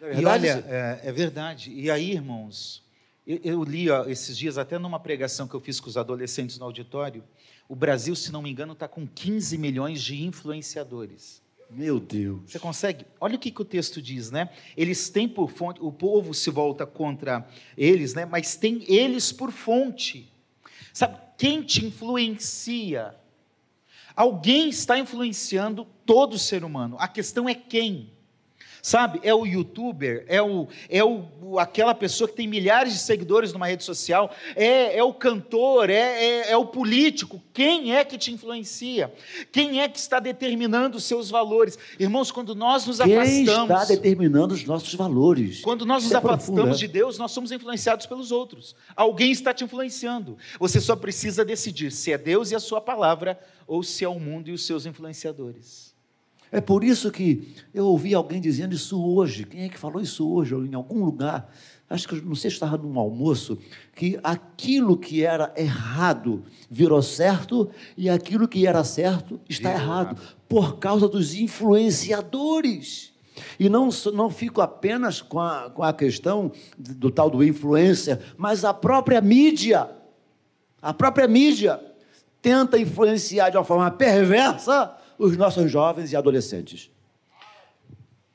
É 0.00 0.20
e 0.20 0.24
olha, 0.24 0.64
é, 0.68 1.08
é, 1.08 1.12
verdade. 1.12 1.72
E 1.72 1.90
aí, 1.90 2.12
irmãos, 2.12 2.84
eu, 3.26 3.40
eu 3.42 3.64
li 3.64 3.90
ó, 3.90 4.04
esses 4.04 4.38
dias, 4.38 4.56
até 4.56 4.78
numa 4.78 5.00
pregação 5.00 5.48
que 5.48 5.54
eu 5.54 5.60
fiz 5.60 5.80
com 5.80 5.88
os 5.88 5.96
adolescentes 5.96 6.56
no 6.58 6.64
auditório, 6.64 7.24
o 7.68 7.74
Brasil, 7.74 8.14
se 8.14 8.30
não 8.30 8.40
me 8.40 8.50
engano, 8.50 8.74
está 8.74 8.86
com 8.86 9.06
15 9.06 9.58
milhões 9.58 10.00
de 10.00 10.22
influenciadores. 10.24 11.42
Meu 11.68 11.98
Deus. 11.98 12.42
Você 12.46 12.60
consegue? 12.60 13.04
Olha 13.20 13.34
o 13.34 13.38
que, 13.40 13.50
que 13.50 13.60
o 13.60 13.64
texto 13.64 14.00
diz, 14.00 14.30
né? 14.30 14.50
Eles 14.76 15.10
têm 15.10 15.28
por 15.28 15.50
fonte, 15.50 15.80
o 15.82 15.90
povo 15.90 16.32
se 16.32 16.48
volta 16.48 16.86
contra 16.86 17.44
eles, 17.76 18.14
né? 18.14 18.24
Mas 18.24 18.54
tem 18.54 18.84
eles 18.86 19.32
por 19.32 19.50
fonte. 19.50 20.32
Sabe, 20.92 21.18
quem 21.36 21.62
te 21.62 21.84
influencia? 21.84 23.16
Alguém 24.16 24.70
está 24.70 24.98
influenciando 24.98 25.84
todo 26.06 26.38
ser 26.38 26.64
humano. 26.64 26.96
A 26.98 27.06
questão 27.06 27.46
é 27.46 27.54
quem. 27.54 28.15
Sabe? 28.86 29.18
É 29.24 29.34
o 29.34 29.44
youtuber, 29.44 30.24
é, 30.28 30.40
o, 30.40 30.68
é 30.88 31.02
o, 31.02 31.58
aquela 31.58 31.92
pessoa 31.92 32.28
que 32.28 32.36
tem 32.36 32.46
milhares 32.46 32.92
de 32.92 33.00
seguidores 33.00 33.52
numa 33.52 33.66
rede 33.66 33.82
social, 33.82 34.32
é, 34.54 34.96
é 34.96 35.02
o 35.02 35.12
cantor, 35.12 35.90
é, 35.90 35.94
é, 35.94 36.50
é 36.52 36.56
o 36.56 36.66
político. 36.66 37.42
Quem 37.52 37.96
é 37.96 38.04
que 38.04 38.16
te 38.16 38.32
influencia? 38.32 39.12
Quem 39.50 39.80
é 39.80 39.88
que 39.88 39.98
está 39.98 40.20
determinando 40.20 40.98
os 40.98 41.02
seus 41.02 41.28
valores? 41.28 41.76
Irmãos, 41.98 42.30
quando 42.30 42.54
nós 42.54 42.86
nos 42.86 42.98
Quem 42.98 43.16
afastamos. 43.18 43.70
está 43.70 43.84
determinando 43.86 44.54
os 44.54 44.64
nossos 44.64 44.94
valores? 44.94 45.62
Quando 45.62 45.84
nós 45.84 46.04
nos 46.04 46.12
é 46.12 46.18
afastamos 46.18 46.54
profundo, 46.54 46.78
de 46.78 46.86
Deus, 46.86 47.18
nós 47.18 47.32
somos 47.32 47.50
influenciados 47.50 48.06
pelos 48.06 48.30
outros. 48.30 48.76
Alguém 48.94 49.32
está 49.32 49.52
te 49.52 49.64
influenciando. 49.64 50.38
Você 50.60 50.80
só 50.80 50.94
precisa 50.94 51.44
decidir 51.44 51.90
se 51.90 52.12
é 52.12 52.18
Deus 52.18 52.52
e 52.52 52.54
a 52.54 52.60
sua 52.60 52.80
palavra 52.80 53.36
ou 53.66 53.82
se 53.82 54.04
é 54.04 54.08
o 54.08 54.20
mundo 54.20 54.48
e 54.48 54.52
os 54.52 54.64
seus 54.64 54.86
influenciadores. 54.86 55.95
É 56.56 56.60
por 56.62 56.82
isso 56.82 57.10
que 57.10 57.54
eu 57.74 57.84
ouvi 57.84 58.14
alguém 58.14 58.40
dizendo 58.40 58.74
isso 58.74 58.98
hoje. 58.98 59.44
Quem 59.44 59.64
é 59.64 59.68
que 59.68 59.76
falou 59.78 60.00
isso 60.00 60.26
hoje? 60.26 60.54
Ou 60.54 60.64
em 60.64 60.74
algum 60.74 61.04
lugar? 61.04 61.52
Acho 61.88 62.08
que 62.08 62.14
não 62.22 62.34
sei 62.34 62.48
se 62.48 62.54
estava 62.54 62.78
num 62.78 62.98
almoço, 62.98 63.58
que 63.94 64.18
aquilo 64.24 64.96
que 64.96 65.22
era 65.22 65.52
errado 65.54 66.44
virou 66.70 67.02
certo 67.02 67.68
e 67.94 68.08
aquilo 68.08 68.48
que 68.48 68.66
era 68.66 68.82
certo 68.84 69.38
está 69.46 69.68
Virou 69.68 69.84
errado, 69.84 70.16
errado. 70.16 70.36
por 70.48 70.78
causa 70.78 71.06
dos 71.06 71.34
influenciadores. 71.34 73.12
E 73.60 73.68
não, 73.68 73.90
não 74.14 74.30
fico 74.30 74.62
apenas 74.62 75.20
com 75.20 75.38
a, 75.38 75.68
com 75.68 75.82
a 75.82 75.92
questão 75.92 76.50
do 76.78 77.10
tal 77.10 77.28
do 77.28 77.44
influencer, 77.44 78.18
mas 78.38 78.64
a 78.64 78.72
própria 78.72 79.20
mídia. 79.20 79.90
A 80.80 80.94
própria 80.94 81.28
mídia 81.28 81.78
tenta 82.40 82.78
influenciar 82.78 83.50
de 83.50 83.58
uma 83.58 83.64
forma 83.64 83.90
perversa 83.90 84.96
os 85.18 85.36
nossos 85.36 85.70
jovens 85.70 86.12
e 86.12 86.16
adolescentes. 86.16 86.90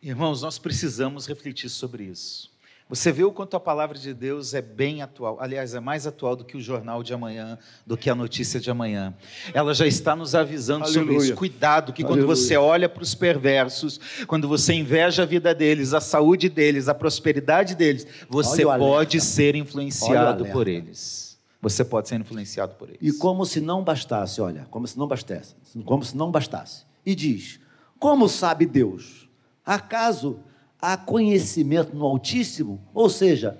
Irmãos, 0.02 0.42
nós 0.42 0.58
precisamos 0.58 1.28
refletir 1.28 1.70
sobre 1.70 2.04
isso. 2.06 2.52
Você 2.92 3.10
vê 3.10 3.24
o 3.24 3.32
quanto 3.32 3.56
a 3.56 3.60
palavra 3.60 3.98
de 3.98 4.14
Deus 4.14 4.54
é 4.54 4.62
bem 4.62 5.02
atual. 5.02 5.38
Aliás, 5.40 5.74
é 5.74 5.80
mais 5.80 6.06
atual 6.06 6.36
do 6.36 6.44
que 6.44 6.58
o 6.58 6.60
jornal 6.60 7.02
de 7.02 7.14
amanhã, 7.14 7.58
do 7.88 7.96
que 7.96 8.10
a 8.10 8.16
notícia 8.16 8.60
de 8.60 8.70
amanhã. 8.70 9.14
Ela 9.54 9.74
já 9.74 9.88
está 9.88 10.14
nos 10.14 10.36
avisando 10.36 10.86
sobre 10.88 11.00
Aleluia. 11.00 11.28
isso. 11.28 11.36
Cuidado, 11.36 11.94
que 11.94 12.04
quando 12.04 12.20
Aleluia. 12.20 12.36
você 12.36 12.58
olha 12.58 12.90
para 12.90 13.02
os 13.02 13.16
perversos, 13.16 13.98
quando 14.28 14.46
você 14.46 14.74
inveja 14.74 15.24
a 15.24 15.26
vida 15.26 15.56
deles, 15.56 15.94
a 15.94 16.02
saúde 16.02 16.50
deles, 16.50 16.90
a 16.90 16.94
prosperidade 16.94 17.76
deles, 17.76 18.06
você 18.28 18.66
pode 18.66 19.22
ser 19.22 19.56
influenciado 19.56 20.46
por 20.48 20.68
eles. 20.68 21.31
Você 21.62 21.86
pode 21.86 22.10
ser 22.10 22.20
influenciado 22.20 22.74
por 22.76 22.90
eles. 22.90 23.00
E 23.02 23.14
como 23.18 23.46
se 23.46 23.62
não 23.62 23.84
bastasse, 23.84 24.42
olha, 24.42 24.66
como 24.72 24.88
se 24.88 24.98
não 24.98 25.08
bastasse, 25.08 25.56
como 25.86 26.04
se 26.04 26.18
não 26.18 26.32
bastasse. 26.32 26.86
E 27.06 27.14
diz: 27.14 27.60
Como 28.00 28.28
sabe 28.28 28.66
Deus? 28.66 29.30
Acaso 29.66 30.40
há 30.82 30.98
conhecimento 30.98 31.96
no 31.96 32.04
Altíssimo? 32.06 32.82
Ou 32.94 33.08
seja, 33.10 33.60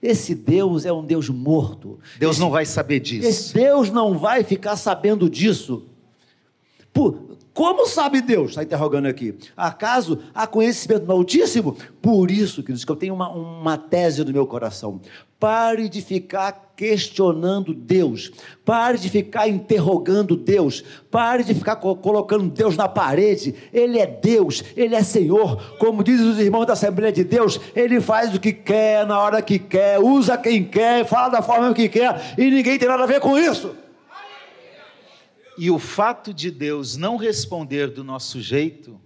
esse 0.00 0.34
Deus 0.34 0.86
é 0.86 0.92
um 0.92 1.04
Deus 1.04 1.28
morto. 1.28 1.98
Deus 2.18 2.36
esse, 2.36 2.40
não 2.40 2.50
vai 2.50 2.64
saber 2.64 3.00
disso. 3.00 3.26
Esse 3.26 3.52
Deus 3.52 3.90
não 3.90 4.16
vai 4.16 4.44
ficar 4.44 4.76
sabendo 4.76 5.28
disso. 5.28 5.86
Por- 6.92 7.30
como 7.52 7.84
sabe 7.86 8.20
Deus? 8.20 8.50
Está 8.50 8.62
interrogando 8.62 9.06
aqui. 9.06 9.36
Acaso 9.56 10.20
há 10.32 10.46
conhecimento 10.46 11.04
no 11.04 11.12
Altíssimo? 11.12 11.76
Por 12.00 12.30
isso, 12.30 12.62
queridos, 12.62 12.84
que 12.84 12.92
eu 12.92 12.96
tenho 12.96 13.12
uma, 13.12 13.28
uma 13.28 13.76
tese 13.76 14.24
no 14.24 14.32
meu 14.32 14.46
coração. 14.46 15.00
Pare 15.40 15.88
de 15.88 16.02
ficar 16.02 16.74
questionando 16.76 17.72
Deus. 17.74 18.30
Pare 18.64 18.98
de 18.98 19.08
ficar 19.08 19.48
interrogando 19.48 20.36
Deus. 20.36 20.84
Pare 21.10 21.42
de 21.42 21.54
ficar 21.54 21.76
co- 21.76 21.96
colocando 21.96 22.48
Deus 22.50 22.76
na 22.76 22.86
parede. 22.86 23.54
Ele 23.72 23.98
é 23.98 24.06
Deus, 24.06 24.62
Ele 24.76 24.94
é 24.94 25.02
Senhor. 25.02 25.78
Como 25.78 26.04
dizem 26.04 26.28
os 26.28 26.38
irmãos 26.38 26.66
da 26.66 26.74
Assembleia 26.74 27.10
de 27.10 27.24
Deus, 27.24 27.58
Ele 27.74 28.02
faz 28.02 28.34
o 28.34 28.38
que 28.40 28.52
quer, 28.52 29.06
na 29.06 29.18
hora 29.18 29.40
que 29.40 29.58
quer, 29.58 29.98
usa 29.98 30.36
quem 30.36 30.62
quer, 30.62 31.06
fala 31.06 31.30
da 31.30 31.42
forma 31.42 31.72
que 31.72 31.88
quer, 31.88 32.34
e 32.36 32.50
ninguém 32.50 32.78
tem 32.78 32.86
nada 32.88 33.04
a 33.04 33.06
ver 33.06 33.20
com 33.20 33.38
isso. 33.38 33.74
E 35.56 35.70
o 35.70 35.78
fato 35.78 36.32
de 36.32 36.50
Deus 36.50 36.96
não 36.96 37.16
responder 37.16 37.88
do 37.88 38.04
nosso 38.04 38.40
jeito, 38.40 39.00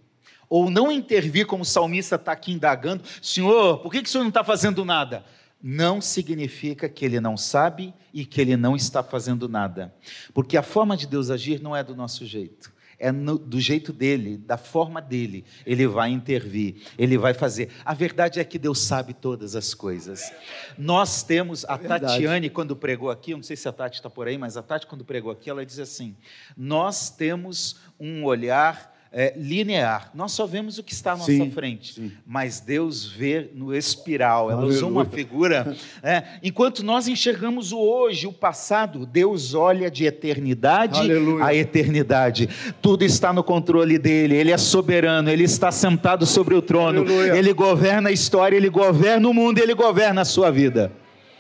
ou 0.49 0.71
não 0.71 0.91
intervir 0.91 1.47
como 1.47 1.63
o 1.63 1.67
salmista 1.67 2.17
está 2.17 2.33
aqui 2.33 2.53
indagando, 2.53 3.03
Senhor, 3.23 3.79
por 3.79 3.91
que, 3.91 4.03
que 4.03 4.09
o 4.09 4.11
Senhor 4.13 4.23
não 4.25 4.29
está 4.29 4.45
fazendo 4.45 4.85
nada? 4.85 5.25
Não 5.67 5.99
significa 5.99 6.91
que 6.91 7.07
ele 7.07 7.19
não 7.21 7.39
sabe 7.39 7.95
e 8.13 8.27
que 8.27 8.39
ele 8.39 8.55
não 8.55 8.77
está 8.77 9.03
fazendo 9.03 9.49
nada. 9.49 9.95
Porque 10.35 10.59
a 10.59 10.63
forma 10.63 10.95
de 10.95 11.07
Deus 11.07 11.31
agir 11.31 11.59
não 11.63 11.75
é 11.75 11.83
do 11.83 11.97
nosso 11.97 12.27
jeito. 12.27 12.71
É 12.99 13.11
no- 13.11 13.39
do 13.39 13.59
jeito 13.59 13.91
dele, 13.91 14.37
da 14.37 14.59
forma 14.59 15.01
dele. 15.01 15.43
Ele 15.65 15.87
vai 15.87 16.11
intervir, 16.11 16.83
ele 16.99 17.17
vai 17.17 17.33
fazer. 17.33 17.71
A 17.83 17.95
verdade 17.95 18.39
é 18.41 18.45
que 18.45 18.59
Deus 18.59 18.79
sabe 18.81 19.15
todas 19.15 19.57
as 19.57 19.73
coisas. 19.73 20.31
Nós 20.77 21.23
temos, 21.23 21.65
a 21.65 21.77
Verdade. 21.79 22.05
Tatiane, 22.07 22.51
quando 22.51 22.77
pregou 22.77 23.11
aqui, 23.11 23.31
eu 23.33 23.39
não 23.39 23.43
sei 23.43 23.57
se 23.57 23.67
a 23.67 23.73
Tati 23.73 23.97
está 23.97 24.11
por 24.11 24.29
aí, 24.29 24.37
mas 24.37 24.59
a 24.59 24.63
Tati, 24.63 24.87
quando 24.87 25.03
pregou 25.05 25.33
aqui, 25.33 25.49
ela 25.49 25.65
diz 25.65 25.79
assim: 25.79 26.15
Nós 26.57 27.09
temos 27.09 27.81
um 27.99 28.23
olhar 28.25 28.94
é, 29.17 29.33
linear, 29.37 30.11
nós 30.13 30.33
só 30.33 30.45
vemos 30.45 30.77
o 30.77 30.83
que 30.83 30.93
está 30.93 31.13
à 31.13 31.17
nossa 31.17 31.31
Sim, 31.31 31.49
frente, 31.53 31.95
sim. 31.95 32.13
mas 32.27 32.59
Deus 32.59 33.07
vê 33.07 33.49
no 33.55 33.73
espiral. 33.73 34.51
Ela 34.51 34.67
usou 34.67 34.91
uma 34.91 35.03
Aleluia. 35.03 35.17
figura. 35.17 35.77
é, 36.03 36.25
enquanto 36.43 36.83
nós 36.83 37.07
enxergamos 37.07 37.71
o 37.71 37.79
hoje, 37.79 38.27
o 38.27 38.33
passado, 38.33 39.07
Deus 39.07 39.55
olha 39.55 39.89
de 39.89 40.05
eternidade 40.05 40.99
Aleluia. 40.99 41.45
a 41.45 41.55
eternidade. 41.55 42.49
Tudo 42.83 43.05
está 43.05 43.33
no 43.33 43.45
controle 43.45 43.99
dele, 43.99 44.35
ele 44.35 44.51
é 44.51 44.59
soberano, 44.59 45.31
ele 45.31 45.45
está 45.45 45.71
sentado 45.71 46.27
sobre 46.27 46.57
o 46.57 46.61
trono, 46.61 47.03
Aleluia. 47.03 47.37
ele 47.37 47.53
governa 47.53 48.09
a 48.09 48.13
história, 48.13 48.57
ele 48.57 48.69
governa 48.69 49.29
o 49.29 49.33
mundo, 49.33 49.61
ele 49.61 49.75
governa 49.75 50.23
a 50.23 50.25
sua 50.25 50.51
vida. 50.51 50.91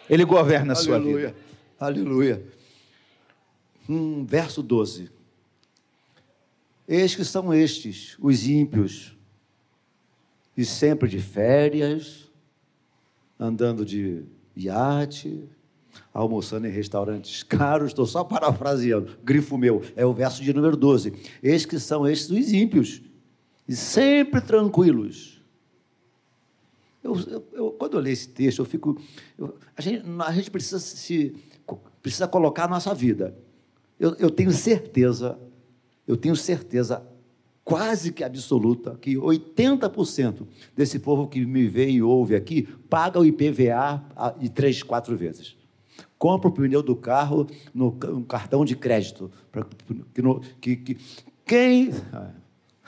Ele 0.08 0.24
governa 0.24 0.74
a 0.74 0.76
sua 0.76 0.94
Aleluia. 0.94 1.26
vida. 1.26 1.34
Aleluia. 1.80 2.42
Hum, 3.88 4.24
verso 4.24 4.62
12. 4.62 5.13
Eis 6.86 7.14
que 7.14 7.24
são 7.24 7.52
estes, 7.52 8.16
os 8.20 8.46
ímpios, 8.46 9.16
e 10.56 10.64
sempre 10.64 11.08
de 11.08 11.18
férias, 11.20 12.30
andando 13.40 13.84
de 13.84 14.22
iate, 14.56 15.48
almoçando 16.12 16.66
em 16.66 16.70
restaurantes 16.70 17.42
caros, 17.44 17.88
estou 17.88 18.06
só 18.06 18.22
parafraseando, 18.22 19.16
grifo 19.24 19.56
meu, 19.58 19.82
é 19.96 20.04
o 20.04 20.12
verso 20.12 20.42
de 20.42 20.52
número 20.52 20.76
12. 20.76 21.12
Eis 21.42 21.64
que 21.66 21.78
são 21.78 22.06
estes 22.06 22.30
os 22.30 22.52
ímpios, 22.52 23.02
e 23.66 23.74
sempre 23.74 24.40
tranquilos. 24.42 25.40
Eu, 27.02 27.16
eu- 27.28 27.44
eu- 27.52 27.70
quando 27.72 27.94
eu 27.94 28.00
leio 28.00 28.12
esse 28.12 28.28
texto, 28.28 28.58
eu 28.60 28.64
fico. 28.64 29.00
a, 29.76 29.80
gente, 29.82 30.04
a 30.20 30.32
gente 30.32 30.50
precisa 30.50 30.78
se 30.78 31.34
precisa 32.02 32.28
colocar 32.28 32.64
a 32.64 32.68
nossa 32.68 32.94
vida. 32.94 33.34
Eu, 33.98 34.14
eu 34.16 34.30
tenho 34.30 34.50
certeza, 34.52 35.38
eu 36.06 36.16
tenho 36.16 36.36
certeza 36.36 37.02
quase 37.64 38.12
que 38.12 38.22
absoluta 38.22 38.96
que 39.00 39.16
80% 39.16 40.46
desse 40.76 40.98
povo 40.98 41.26
que 41.28 41.44
me 41.46 41.66
vê 41.66 41.88
e 41.88 42.02
ouve 42.02 42.34
aqui 42.36 42.62
paga 42.90 43.18
o 43.18 43.24
IPVA 43.24 44.02
a- 44.14 44.34
e 44.40 44.48
três, 44.48 44.82
quatro 44.82 45.16
vezes. 45.16 45.56
Compra 46.18 46.48
o 46.48 46.52
pneu 46.52 46.82
do 46.82 46.94
carro 46.96 47.46
no, 47.72 47.92
ca- 47.92 48.08
no 48.08 48.24
cartão 48.24 48.64
de 48.64 48.76
crédito. 48.76 49.30
que, 50.60 50.76
que- 50.76 50.94
que- 50.94 50.96
quem. 51.46 51.90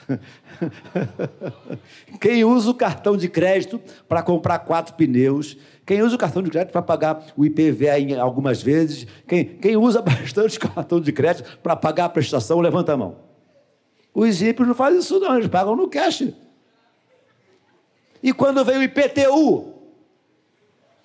Quem 2.19 2.43
usa 2.43 2.69
o 2.69 2.73
cartão 2.73 3.17
de 3.17 3.27
crédito 3.27 3.81
para 4.07 4.23
comprar 4.23 4.59
quatro 4.59 4.95
pneus, 4.95 5.57
quem 5.85 6.01
usa 6.01 6.15
o 6.15 6.19
cartão 6.19 6.41
de 6.41 6.49
crédito 6.49 6.71
para 6.71 6.81
pagar 6.81 7.25
o 7.35 7.45
IPVA 7.45 7.99
em 7.99 8.17
algumas 8.17 8.61
vezes, 8.61 9.07
quem, 9.27 9.45
quem 9.45 9.77
usa 9.77 10.01
bastante 10.01 10.59
cartão 10.59 10.99
de 10.99 11.11
crédito 11.11 11.59
para 11.59 11.75
pagar 11.75 12.05
a 12.05 12.09
prestação, 12.09 12.59
levanta 12.59 12.93
a 12.93 12.97
mão. 12.97 13.17
Os 14.13 14.41
ímpios 14.41 14.67
não 14.67 14.75
fazem 14.75 14.99
isso, 14.99 15.19
não, 15.19 15.35
eles 15.35 15.47
pagam 15.47 15.75
no 15.75 15.87
cash. 15.87 16.27
E 18.21 18.33
quando 18.33 18.65
vem 18.65 18.77
o 18.77 18.83
IPTU? 18.83 19.73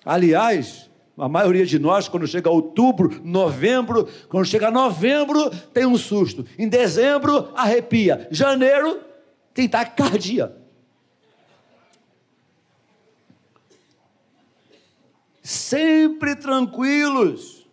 Aliás, 0.03 0.89
a 1.17 1.29
maioria 1.29 1.65
de 1.65 1.77
nós, 1.77 2.07
quando 2.07 2.27
chega 2.27 2.49
outubro, 2.49 3.21
novembro, 3.23 4.07
quando 4.29 4.45
chega 4.45 4.71
novembro, 4.71 5.49
tem 5.71 5.85
um 5.85 5.97
susto. 5.97 6.45
Em 6.57 6.67
dezembro, 6.67 7.51
arrepia. 7.55 8.27
Janeiro, 8.31 8.99
tem 9.53 9.69
taquicardia. 9.69 10.55
Sempre 15.43 16.35
tranquilos 16.35 17.67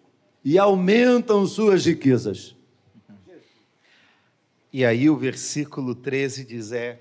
e 0.45 0.59
aumentam 0.59 1.47
suas 1.47 1.87
riquezas. 1.87 2.55
E 4.73 4.85
aí 4.85 5.09
o 5.09 5.17
versículo 5.17 5.95
13 5.95 6.45
diz: 6.45 6.73
É, 6.73 7.01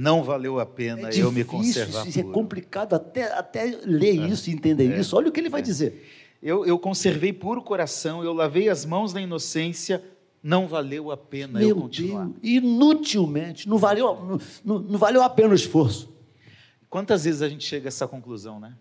não 0.00 0.22
valeu 0.22 0.58
a 0.58 0.64
pena 0.64 1.10
É 1.10 1.20
eu 1.20 1.30
me 1.30 1.44
difícil, 1.44 1.46
conservar 1.46 2.08
isso 2.08 2.18
é 2.18 2.22
puro. 2.22 2.34
complicado 2.34 2.94
até, 2.94 3.30
até 3.34 3.78
ler 3.84 4.14
isso 4.30 4.48
e 4.48 4.52
entender 4.54 4.98
isso. 4.98 5.14
Olha 5.14 5.28
o 5.28 5.32
que 5.32 5.38
ele 5.38 5.50
vai 5.50 5.60
dizer. 5.60 6.08
Eu, 6.42 6.64
eu 6.64 6.78
conservei 6.78 7.34
puro 7.34 7.60
coração, 7.62 8.24
eu 8.24 8.32
lavei 8.32 8.70
as 8.70 8.86
mãos 8.86 9.12
na 9.12 9.20
inocência, 9.20 10.02
não 10.42 10.66
valeu 10.66 11.10
a 11.10 11.18
pena 11.18 11.58
Meu 11.58 11.68
eu 11.68 11.76
continuar. 11.76 12.24
Deus, 12.24 12.36
inutilmente, 12.42 13.68
não 13.68 13.76
valeu, 13.76 14.06
não, 14.14 14.38
não, 14.64 14.78
não 14.78 14.98
valeu 14.98 15.22
a 15.22 15.28
pena 15.28 15.50
o 15.50 15.54
esforço. 15.54 16.10
Quantas 16.88 17.24
vezes 17.24 17.42
a 17.42 17.48
gente 17.50 17.64
chega 17.64 17.86
a 17.86 17.88
essa 17.88 18.08
conclusão, 18.08 18.58
né? 18.58 18.74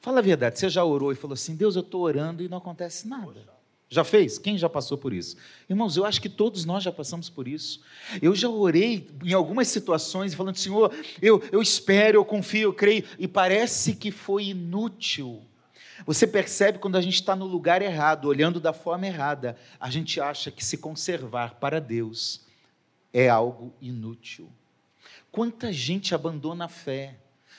Fala 0.00 0.20
a 0.20 0.22
verdade, 0.22 0.56
você 0.56 0.68
já 0.68 0.84
orou 0.84 1.10
e 1.10 1.16
falou 1.16 1.34
assim: 1.34 1.56
Deus, 1.56 1.74
eu 1.74 1.82
estou 1.82 2.02
orando 2.02 2.44
e 2.44 2.48
não 2.48 2.58
acontece 2.58 3.08
nada. 3.08 3.53
Já 3.88 4.02
fez? 4.02 4.38
Quem 4.38 4.58
já 4.58 4.68
passou 4.68 4.98
por 4.98 5.12
isso? 5.12 5.36
Irmãos, 5.68 5.96
eu 5.96 6.04
acho 6.04 6.20
que 6.20 6.28
todos 6.28 6.64
nós 6.64 6.82
já 6.82 6.90
passamos 6.90 7.28
por 7.28 7.46
isso. 7.46 7.80
Eu 8.20 8.34
já 8.34 8.48
orei 8.48 9.08
em 9.22 9.32
algumas 9.32 9.68
situações 9.68 10.34
falando, 10.34 10.56
Senhor, 10.56 10.92
eu, 11.20 11.42
eu 11.52 11.62
espero, 11.62 12.18
eu 12.18 12.24
confio, 12.24 12.68
eu 12.68 12.72
creio, 12.72 13.04
e 13.18 13.28
parece 13.28 13.94
que 13.94 14.10
foi 14.10 14.46
inútil. 14.46 15.42
Você 16.06 16.26
percebe 16.26 16.78
quando 16.78 16.96
a 16.96 17.00
gente 17.00 17.14
está 17.14 17.36
no 17.36 17.46
lugar 17.46 17.82
errado, 17.82 18.26
olhando 18.26 18.58
da 18.58 18.72
forma 18.72 19.06
errada, 19.06 19.56
a 19.78 19.88
gente 19.90 20.20
acha 20.20 20.50
que 20.50 20.64
se 20.64 20.76
conservar 20.76 21.54
para 21.60 21.80
Deus 21.80 22.44
é 23.12 23.28
algo 23.28 23.72
inútil. 23.80 24.50
Quanta 25.30 25.72
gente 25.72 26.14
abandona 26.14 26.64
a 26.64 26.68
fé, 26.68 27.16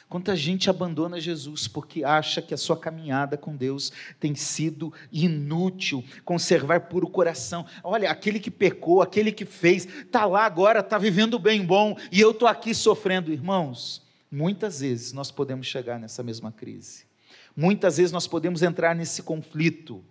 Quanta 0.07 0.35
gente 0.35 0.69
abandona 0.69 1.19
Jesus 1.19 1.67
porque 1.67 2.03
acha 2.03 2.41
que 2.41 2.53
a 2.53 2.57
sua 2.57 2.77
caminhada 2.77 3.37
com 3.37 3.55
Deus 3.55 3.91
tem 4.19 4.35
sido 4.35 4.93
inútil, 5.11 6.03
conservar 6.23 6.81
puro 6.81 7.09
coração. 7.09 7.65
Olha, 7.83 8.11
aquele 8.11 8.39
que 8.39 8.51
pecou, 8.51 9.01
aquele 9.01 9.31
que 9.31 9.45
fez, 9.45 9.85
está 9.85 10.25
lá 10.25 10.45
agora, 10.45 10.79
está 10.81 10.97
vivendo 10.97 11.39
bem 11.39 11.65
bom, 11.65 11.97
e 12.11 12.21
eu 12.21 12.31
estou 12.31 12.47
aqui 12.47 12.73
sofrendo. 12.73 13.33
Irmãos, 13.33 14.03
muitas 14.31 14.79
vezes 14.79 15.11
nós 15.11 15.31
podemos 15.31 15.65
chegar 15.65 15.99
nessa 15.99 16.21
mesma 16.21 16.51
crise. 16.51 17.05
Muitas 17.55 17.97
vezes 17.97 18.11
nós 18.11 18.27
podemos 18.27 18.61
entrar 18.61 18.95
nesse 18.95 19.23
conflito, 19.23 20.03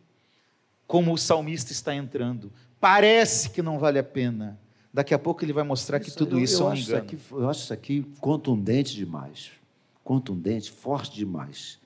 como 0.89 1.13
o 1.13 1.19
salmista 1.19 1.71
está 1.73 1.95
entrando. 1.95 2.53
Parece 2.81 3.49
que 3.49 3.63
não 3.63 3.79
vale 3.79 3.99
a 3.99 4.05
pena. 4.05 4.59
Daqui 4.93 5.15
a 5.15 5.19
pouco 5.19 5.45
ele 5.45 5.53
vai 5.53 5.65
mostrar 5.65 6.01
isso, 6.01 6.11
que 6.11 6.17
tudo 6.17 6.39
eu, 6.39 6.45
isso 6.45 6.63
eu 6.63 6.69
é 6.69 6.71
um 6.71 6.77
engano. 6.77 7.03
Aqui, 7.03 7.19
eu 7.31 7.49
acho 7.49 7.61
isso 7.61 7.73
aqui 7.73 8.05
contundente 8.21 8.95
demais 8.95 9.64
contundente, 10.05 10.71
forte 10.71 11.17
demais. 11.17 11.81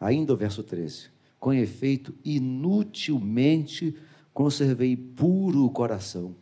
Ainda 0.00 0.32
o 0.32 0.36
verso 0.36 0.62
13: 0.62 1.08
Com 1.38 1.52
efeito, 1.52 2.14
inutilmente 2.24 3.94
conservei 4.32 4.96
puro 4.96 5.64
o 5.64 5.70
coração 5.70 6.34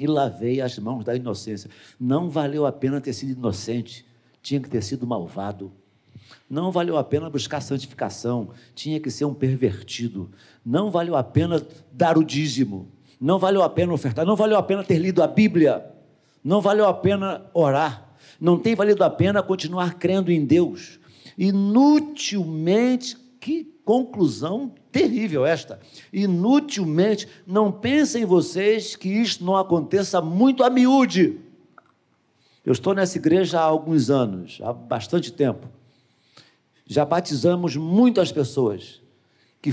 e 0.00 0.06
lavei 0.06 0.60
as 0.60 0.78
mãos 0.78 1.04
da 1.04 1.14
inocência. 1.14 1.68
Não 1.98 2.30
valeu 2.30 2.64
a 2.64 2.72
pena 2.72 3.00
ter 3.00 3.12
sido 3.12 3.32
inocente, 3.32 4.06
tinha 4.40 4.60
que 4.60 4.70
ter 4.70 4.82
sido 4.82 5.06
malvado. 5.06 5.72
Não 6.48 6.72
valeu 6.72 6.96
a 6.96 7.04
pena 7.04 7.28
buscar 7.28 7.60
santificação, 7.60 8.50
tinha 8.74 8.98
que 9.00 9.10
ser 9.10 9.24
um 9.24 9.34
pervertido. 9.34 10.30
Não 10.64 10.90
valeu 10.90 11.16
a 11.16 11.22
pena 11.22 11.64
dar 11.92 12.16
o 12.16 12.24
dízimo. 12.24 12.88
Não 13.20 13.38
valeu 13.38 13.62
a 13.62 13.68
pena 13.68 13.92
ofertar. 13.92 14.24
Não 14.24 14.36
valeu 14.36 14.56
a 14.56 14.62
pena 14.62 14.82
ter 14.82 14.98
lido 14.98 15.22
a 15.22 15.26
Bíblia. 15.26 15.84
Não 16.42 16.60
valeu 16.60 16.86
a 16.86 16.94
pena 16.94 17.46
orar 17.54 18.11
não 18.42 18.58
tem 18.58 18.74
valido 18.74 19.04
a 19.04 19.08
pena 19.08 19.40
continuar 19.40 19.94
crendo 19.94 20.32
em 20.32 20.44
Deus. 20.44 20.98
Inutilmente, 21.38 23.16
que 23.38 23.62
conclusão 23.84 24.74
terrível 24.90 25.46
esta. 25.46 25.78
Inutilmente, 26.12 27.28
não 27.46 27.70
pensem 27.70 28.24
vocês 28.24 28.96
que 28.96 29.08
isto 29.08 29.44
não 29.44 29.56
aconteça 29.56 30.20
muito 30.20 30.64
a 30.64 30.70
miúde. 30.70 31.38
Eu 32.66 32.72
estou 32.72 32.94
nessa 32.94 33.16
igreja 33.16 33.60
há 33.60 33.62
alguns 33.62 34.10
anos, 34.10 34.58
há 34.60 34.72
bastante 34.72 35.32
tempo. 35.32 35.68
Já 36.84 37.04
batizamos 37.04 37.76
muitas 37.76 38.32
pessoas 38.32 39.00
que 39.62 39.72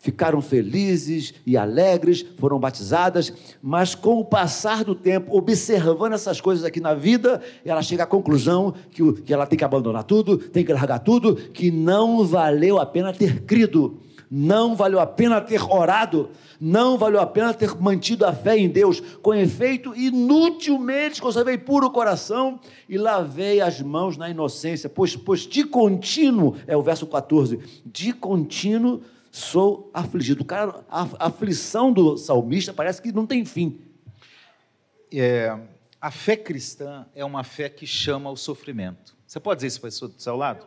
ficaram 0.00 0.40
felizes 0.40 1.34
e 1.46 1.56
alegres, 1.56 2.24
foram 2.38 2.58
batizadas, 2.58 3.32
mas 3.62 3.94
com 3.94 4.18
o 4.18 4.24
passar 4.24 4.82
do 4.82 4.94
tempo, 4.94 5.36
observando 5.36 6.14
essas 6.14 6.40
coisas 6.40 6.64
aqui 6.64 6.80
na 6.80 6.94
vida, 6.94 7.40
ela 7.64 7.82
chega 7.82 8.04
à 8.04 8.06
conclusão 8.06 8.74
que, 8.90 9.12
que 9.22 9.32
ela 9.32 9.46
tem 9.46 9.58
que 9.58 9.64
abandonar 9.64 10.04
tudo, 10.04 10.38
tem 10.38 10.64
que 10.64 10.72
largar 10.72 10.98
tudo, 11.00 11.36
que 11.36 11.70
não 11.70 12.24
valeu 12.24 12.80
a 12.80 12.86
pena 12.86 13.12
ter 13.12 13.42
crido, 13.42 13.98
não 14.30 14.74
valeu 14.74 15.00
a 15.00 15.06
pena 15.06 15.40
ter 15.40 15.60
orado, 15.62 16.30
não 16.58 16.96
valeu 16.96 17.20
a 17.20 17.26
pena 17.26 17.52
ter 17.52 17.74
mantido 17.78 18.24
a 18.24 18.32
fé 18.32 18.56
em 18.56 18.68
Deus. 18.68 19.00
Com 19.20 19.34
efeito, 19.34 19.94
inutilmente 19.94 21.20
conservei 21.20 21.58
puro 21.58 21.90
coração 21.90 22.58
e 22.88 22.96
lavei 22.96 23.60
as 23.60 23.82
mãos 23.82 24.16
na 24.16 24.30
inocência, 24.30 24.88
pois, 24.88 25.16
pois 25.16 25.40
de 25.40 25.64
contínuo, 25.64 26.54
é 26.66 26.76
o 26.76 26.82
verso 26.82 27.06
14, 27.06 27.58
de 27.84 28.12
contínuo 28.12 29.02
sou 29.30 29.90
afligido. 29.94 30.42
O 30.42 30.44
cara, 30.44 30.84
a, 30.90 31.26
aflição 31.26 31.92
do 31.92 32.16
salmista 32.16 32.72
parece 32.72 33.00
que 33.00 33.12
não 33.12 33.26
tem 33.26 33.44
fim. 33.44 33.80
É, 35.12 35.56
a 36.00 36.10
fé 36.10 36.36
cristã 36.36 37.06
é 37.14 37.24
uma 37.24 37.44
fé 37.44 37.68
que 37.68 37.86
chama 37.86 38.28
ao 38.28 38.36
sofrimento. 38.36 39.16
Você 39.26 39.38
pode 39.38 39.58
dizer 39.58 39.68
isso 39.68 39.80
para 39.80 39.88
a 39.88 39.92
pessoa 39.92 40.10
do 40.10 40.20
seu 40.20 40.36
lado? 40.36 40.66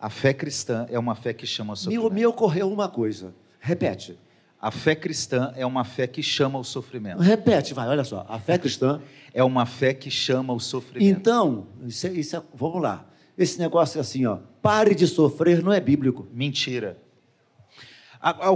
A 0.00 0.10
fé 0.10 0.34
cristã 0.34 0.86
é 0.90 0.98
uma 0.98 1.14
fé 1.14 1.32
que 1.32 1.46
chama 1.46 1.72
ao 1.72 1.76
sofrimento. 1.76 2.10
Me, 2.10 2.20
me 2.20 2.26
ocorreu 2.26 2.70
uma 2.70 2.88
coisa. 2.88 3.34
Repete. 3.60 4.18
A 4.60 4.70
fé 4.70 4.94
cristã 4.94 5.52
é 5.56 5.66
uma 5.66 5.84
fé 5.84 6.06
que 6.06 6.22
chama 6.22 6.56
ao 6.56 6.64
sofrimento. 6.64 7.20
Repete, 7.20 7.74
vai, 7.74 7.88
olha 7.88 8.04
só. 8.04 8.24
A 8.28 8.38
fé 8.38 8.58
cristã 8.58 9.00
é 9.34 9.42
uma 9.42 9.66
fé 9.66 9.92
que 9.92 10.08
chama 10.08 10.52
ao 10.52 10.60
sofrimento. 10.60 11.04
Então, 11.04 11.66
isso, 11.84 12.06
é, 12.06 12.10
isso 12.10 12.36
é, 12.36 12.42
vamos 12.54 12.80
lá. 12.80 13.04
Esse 13.36 13.58
negócio 13.58 13.98
é 13.98 14.00
assim, 14.00 14.24
ó. 14.24 14.38
Pare 14.60 14.94
de 14.94 15.06
sofrer 15.08 15.62
não 15.62 15.72
é 15.72 15.80
bíblico. 15.80 16.28
Mentira. 16.32 17.01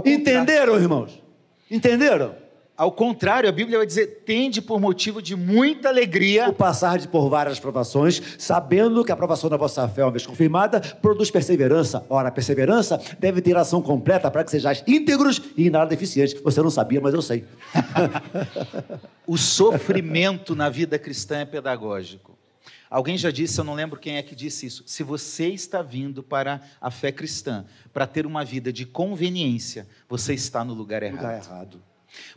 Entenderam, 0.05 0.75
irmãos? 0.75 1.21
Entenderam? 1.69 2.47
Ao 2.77 2.91
contrário, 2.91 3.49
a 3.49 3.51
Bíblia 3.51 3.79
vai 3.79 3.87
dizer: 3.87 4.21
tende 4.23 4.61
por 4.61 4.79
motivo 4.79 5.19
de 5.19 5.35
muita 5.35 5.89
alegria 5.89 6.47
o 6.47 6.53
passar 6.53 6.99
de 6.99 7.07
por 7.07 7.27
várias 7.27 7.59
provações, 7.59 8.21
sabendo 8.37 9.03
que 9.03 9.11
a 9.11 9.15
provação 9.15 9.49
da 9.49 9.57
vossa 9.57 9.87
fé, 9.87 10.03
uma 10.03 10.11
vez 10.11 10.27
confirmada, 10.27 10.79
produz 10.79 11.31
perseverança. 11.31 12.05
Ora, 12.07 12.29
a 12.29 12.31
perseverança 12.31 13.01
deve 13.17 13.41
ter 13.41 13.57
ação 13.57 13.81
completa 13.81 14.29
para 14.29 14.43
que 14.43 14.51
sejais 14.51 14.83
íntegros 14.85 15.41
e 15.57 15.71
nada 15.71 15.87
deficientes. 15.87 16.39
Você 16.39 16.61
não 16.61 16.69
sabia, 16.69 17.01
mas 17.01 17.15
eu 17.15 17.21
sei. 17.23 17.45
o 19.25 19.37
sofrimento 19.37 20.55
na 20.55 20.69
vida 20.69 20.99
cristã 20.99 21.39
é 21.39 21.45
pedagógico. 21.45 22.36
Alguém 22.89 23.17
já 23.17 23.31
disse, 23.31 23.59
eu 23.59 23.63
não 23.63 23.73
lembro 23.73 23.99
quem 23.99 24.17
é 24.17 24.23
que 24.23 24.35
disse 24.35 24.65
isso. 24.65 24.83
Se 24.85 25.03
você 25.03 25.47
está 25.47 25.81
vindo 25.81 26.23
para 26.23 26.61
a 26.79 26.89
fé 26.89 27.11
cristã 27.11 27.65
para 27.93 28.07
ter 28.07 28.25
uma 28.25 28.45
vida 28.45 28.71
de 28.71 28.85
conveniência, 28.85 29.87
você 30.07 30.33
está 30.33 30.63
no 30.63 30.73
lugar 30.73 31.03
errado. 31.03 31.21
Lugar 31.21 31.43
errado. 31.43 31.81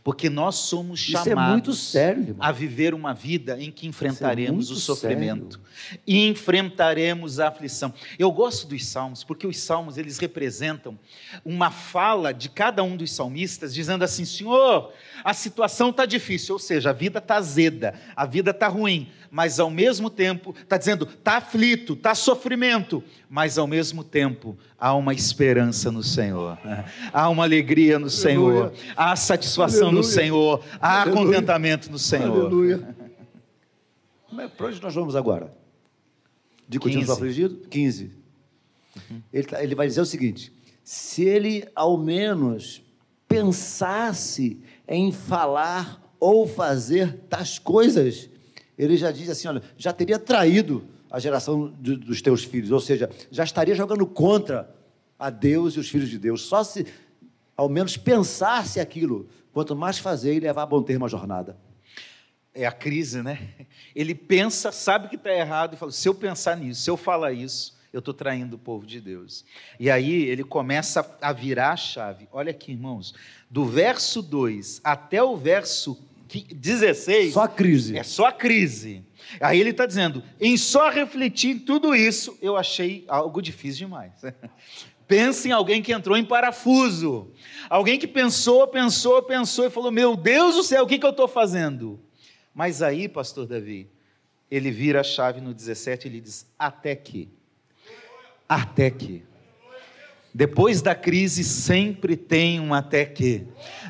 Porque 0.03 0.29
nós 0.29 0.55
somos 0.55 0.99
chamados 0.99 1.31
é 1.31 1.35
muito 1.35 1.73
sério, 1.73 2.35
a 2.39 2.51
viver 2.51 2.93
uma 2.93 3.13
vida 3.13 3.59
em 3.59 3.71
que 3.71 3.87
enfrentaremos 3.87 4.69
é 4.69 4.73
o 4.73 4.75
sofrimento 4.75 5.59
sério. 5.59 6.01
e 6.05 6.27
enfrentaremos 6.27 7.39
a 7.39 7.47
aflição. 7.47 7.93
Eu 8.17 8.31
gosto 8.31 8.67
dos 8.67 8.85
salmos 8.85 9.23
porque 9.23 9.47
os 9.47 9.57
salmos 9.57 9.97
eles 9.97 10.17
representam 10.17 10.97
uma 11.43 11.71
fala 11.71 12.33
de 12.33 12.49
cada 12.49 12.83
um 12.83 12.97
dos 12.97 13.11
salmistas 13.11 13.73
dizendo 13.73 14.03
assim: 14.03 14.25
Senhor, 14.25 14.91
a 15.23 15.33
situação 15.33 15.89
está 15.89 16.05
difícil, 16.05 16.55
ou 16.55 16.59
seja, 16.59 16.89
a 16.89 16.93
vida 16.93 17.19
está 17.19 17.35
azeda, 17.35 17.93
a 18.15 18.25
vida 18.25 18.51
está 18.51 18.67
ruim, 18.67 19.09
mas 19.31 19.61
ao 19.61 19.69
mesmo 19.69 20.09
tempo 20.09 20.53
está 20.61 20.77
dizendo, 20.77 21.07
está 21.07 21.37
aflito, 21.37 21.93
está 21.93 22.13
sofrimento, 22.13 23.01
mas 23.29 23.57
ao 23.57 23.65
mesmo 23.65 24.03
tempo 24.03 24.57
há 24.77 24.93
uma 24.93 25.13
esperança 25.13 25.89
no 25.89 26.03
Senhor, 26.03 26.59
há 27.13 27.29
uma 27.29 27.45
alegria 27.45 27.97
no 27.97 28.07
Aleluia. 28.07 28.09
Senhor, 28.09 28.73
há 28.93 29.15
satisfação 29.15 29.87
Aleluia. 29.87 29.97
no 29.97 30.03
Senhor, 30.03 30.65
há 30.81 31.03
Aleluia. 31.03 31.25
contentamento 31.25 31.89
no 31.89 31.97
Senhor. 31.97 32.45
Aleluia. 32.45 32.95
Para 34.57 34.67
onde 34.67 34.81
nós 34.81 34.93
vamos 34.93 35.15
agora? 35.15 35.53
De 36.67 36.77
continuar 36.77 37.13
afligido? 37.13 37.67
15. 37.69 38.11
Uhum. 38.95 39.21
Ele, 39.31 39.43
tá, 39.43 39.63
ele 39.63 39.75
vai 39.75 39.87
dizer 39.87 40.01
o 40.01 40.05
seguinte: 40.05 40.53
se 40.83 41.23
ele 41.23 41.67
ao 41.73 41.97
menos 41.97 42.81
pensasse 43.27 44.61
em 44.87 45.11
falar 45.11 46.01
ou 46.19 46.45
fazer 46.45 47.13
tais 47.29 47.57
coisas, 47.57 48.29
ele 48.83 48.97
já 48.97 49.11
diz 49.11 49.29
assim: 49.29 49.47
olha, 49.47 49.61
já 49.77 49.93
teria 49.93 50.17
traído 50.17 50.83
a 51.09 51.19
geração 51.19 51.71
de, 51.79 51.95
dos 51.95 52.19
teus 52.19 52.43
filhos, 52.43 52.71
ou 52.71 52.79
seja, 52.79 53.09
já 53.29 53.43
estaria 53.43 53.75
jogando 53.75 54.07
contra 54.07 54.73
a 55.19 55.29
Deus 55.29 55.75
e 55.75 55.79
os 55.79 55.87
filhos 55.87 56.09
de 56.09 56.17
Deus. 56.17 56.41
Só 56.41 56.63
se 56.63 56.87
ao 57.55 57.69
menos 57.69 57.95
pensasse 57.95 58.79
aquilo, 58.79 59.29
quanto 59.53 59.75
mais 59.75 59.99
fazer 59.99 60.33
e 60.33 60.39
levar 60.39 60.63
a 60.63 60.65
bom 60.65 60.81
termo 60.81 61.05
a 61.05 61.07
jornada. 61.07 61.55
É 62.53 62.65
a 62.65 62.71
crise, 62.71 63.21
né? 63.21 63.49
Ele 63.95 64.15
pensa, 64.15 64.71
sabe 64.71 65.09
que 65.09 65.15
está 65.15 65.31
errado 65.31 65.75
e 65.75 65.77
fala: 65.77 65.91
se 65.91 66.09
eu 66.09 66.15
pensar 66.15 66.57
nisso, 66.57 66.81
se 66.81 66.89
eu 66.89 66.97
falar 66.97 67.33
isso, 67.33 67.77
eu 67.93 67.99
estou 67.99 68.15
traindo 68.15 68.55
o 68.55 68.59
povo 68.59 68.83
de 68.83 68.99
Deus. 68.99 69.45
E 69.79 69.91
aí 69.91 70.23
ele 70.23 70.43
começa 70.43 71.17
a 71.21 71.31
virar 71.31 71.73
a 71.73 71.77
chave. 71.77 72.27
Olha 72.31 72.49
aqui, 72.49 72.71
irmãos, 72.71 73.13
do 73.47 73.63
verso 73.63 74.23
2 74.23 74.81
até 74.83 75.21
o 75.21 75.37
verso 75.37 76.09
16. 76.39 77.33
Só 77.33 77.43
a 77.43 77.47
crise. 77.47 77.97
É 77.97 78.03
só 78.03 78.25
a 78.25 78.31
crise. 78.31 79.03
Aí 79.39 79.59
ele 79.59 79.69
está 79.71 79.85
dizendo: 79.85 80.23
em 80.39 80.57
só 80.57 80.89
refletir 80.89 81.59
tudo 81.59 81.95
isso, 81.95 82.37
eu 82.41 82.57
achei 82.57 83.05
algo 83.07 83.41
difícil 83.41 83.87
demais. 83.87 84.13
Pensa 85.07 85.49
em 85.49 85.51
alguém 85.51 85.81
que 85.81 85.91
entrou 85.91 86.15
em 86.15 86.23
parafuso. 86.23 87.31
Alguém 87.69 87.99
que 87.99 88.07
pensou, 88.07 88.65
pensou, 88.67 89.21
pensou 89.21 89.65
e 89.65 89.69
falou: 89.69 89.91
Meu 89.91 90.15
Deus 90.15 90.55
do 90.55 90.63
céu, 90.63 90.83
o 90.83 90.87
que, 90.87 90.97
que 90.97 91.05
eu 91.05 91.11
estou 91.11 91.27
fazendo? 91.27 91.99
Mas 92.53 92.81
aí, 92.81 93.09
pastor 93.09 93.45
Davi, 93.45 93.89
ele 94.49 94.71
vira 94.71 95.01
a 95.01 95.03
chave 95.03 95.41
no 95.41 95.53
17 95.53 96.07
e 96.07 96.11
ele 96.11 96.21
diz: 96.21 96.45
Até 96.57 96.95
que. 96.95 97.29
Até 98.47 98.89
que. 98.89 99.23
Depois 100.33 100.81
da 100.81 100.95
crise 100.95 101.43
sempre 101.43 102.15
tem 102.15 102.59
um 102.59 102.73
até 102.73 103.03
que. 103.05 103.43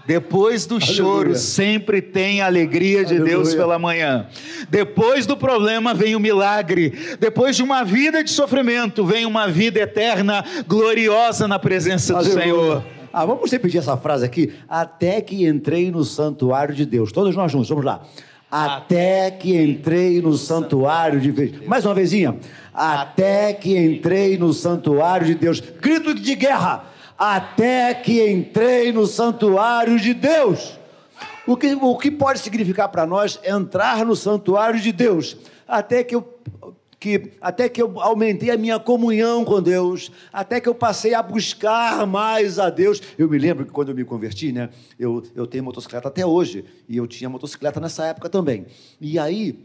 Depois 0.08 0.66
do 0.66 0.76
Aleluia. 0.76 0.96
choro 0.96 1.36
sempre 1.36 2.02
tem 2.02 2.42
a 2.42 2.48
alegria 2.48 3.06
de 3.06 3.14
Aleluia. 3.14 3.36
Deus 3.36 3.54
pela 3.54 3.78
manhã. 3.78 4.28
Depois 4.70 5.28
do 5.28 5.38
problema 5.38 5.94
vem 5.94 6.16
o 6.16 6.20
milagre. 6.20 7.18
Depois 7.20 7.56
de 7.56 7.62
uma 7.62 7.84
vida 7.84 8.24
de 8.24 8.32
sofrimento 8.32 9.06
vem 9.06 9.26
uma 9.26 9.48
vida 9.48 9.80
eterna, 9.80 10.44
gloriosa 10.68 11.48
na 11.48 11.60
presença 11.60 12.16
Aleluia. 12.16 12.36
do 12.36 12.42
Senhor. 12.42 12.84
Ah, 13.14 13.26
vamos 13.26 13.52
repetir 13.52 13.80
essa 13.80 13.96
frase 13.98 14.26
aqui. 14.26 14.54
Até 14.68 15.22
que 15.22 15.46
entrei 15.46 15.92
no 15.92 16.04
santuário 16.04 16.74
de 16.74 16.86
Deus. 16.86 17.12
Todos 17.12 17.36
nós 17.36 17.52
juntos, 17.52 17.70
vamos 17.70 17.86
lá. 17.86 18.02
Até 18.52 19.32
que 19.32 19.56
entrei 19.56 20.22
no 20.22 20.34
santuário 20.34 21.22
de 21.22 21.32
Deus. 21.32 21.66
Mais 21.66 21.86
uma 21.86 21.94
vezinha 21.96 22.38
até 22.74 23.54
que 23.54 23.78
entrei 23.78 24.38
no 24.38 24.54
santuário 24.54 25.28
de 25.28 25.36
Deus. 25.36 25.60
Grito 25.60 26.14
de 26.14 26.36
guerra, 26.36 26.86
até 27.18 27.94
que 27.94 28.26
entrei 28.30 28.92
no 28.92 29.06
santuário 29.06 30.00
de 30.00 30.14
Deus. 30.14 30.80
O 31.46 31.58
que, 31.58 31.74
o 31.74 31.98
que 31.98 32.12
pode 32.12 32.40
significar 32.40 32.88
para 32.90 33.06
nós 33.06 33.40
entrar 33.44 34.06
no 34.06 34.16
santuário 34.16 34.80
de 34.80 34.92
Deus? 34.92 35.36
Até 35.68 36.04
que 36.04 36.16
eu 36.16 36.38
que 37.02 37.32
até 37.42 37.68
que 37.68 37.82
eu 37.82 38.00
aumentei 38.00 38.52
a 38.52 38.58
minha 38.58 38.80
comunhão 38.80 39.44
com 39.44 39.60
Deus, 39.60 40.12
até 40.32 40.62
que 40.62 40.70
eu 40.70 40.76
passei 40.76 41.16
a 41.16 41.24
buscar 41.24 42.06
mais 42.06 42.60
a 42.60 42.70
Deus. 42.70 43.02
Eu 43.18 43.28
me 43.28 43.40
lembro 43.40 43.66
que 43.66 43.72
quando 43.72 43.90
eu 43.90 43.96
me 43.96 44.06
converti, 44.06 44.52
né, 44.52 44.70
eu, 45.00 45.24
eu 45.36 45.48
tenho 45.48 45.64
motocicleta 45.64 46.10
até 46.10 46.24
hoje, 46.24 46.64
e 46.88 46.96
eu 46.96 47.08
tinha 47.08 47.28
motocicleta 47.28 47.80
nessa 47.80 48.06
época 48.06 48.30
também. 48.30 48.68
E 49.02 49.18
aí, 49.18 49.58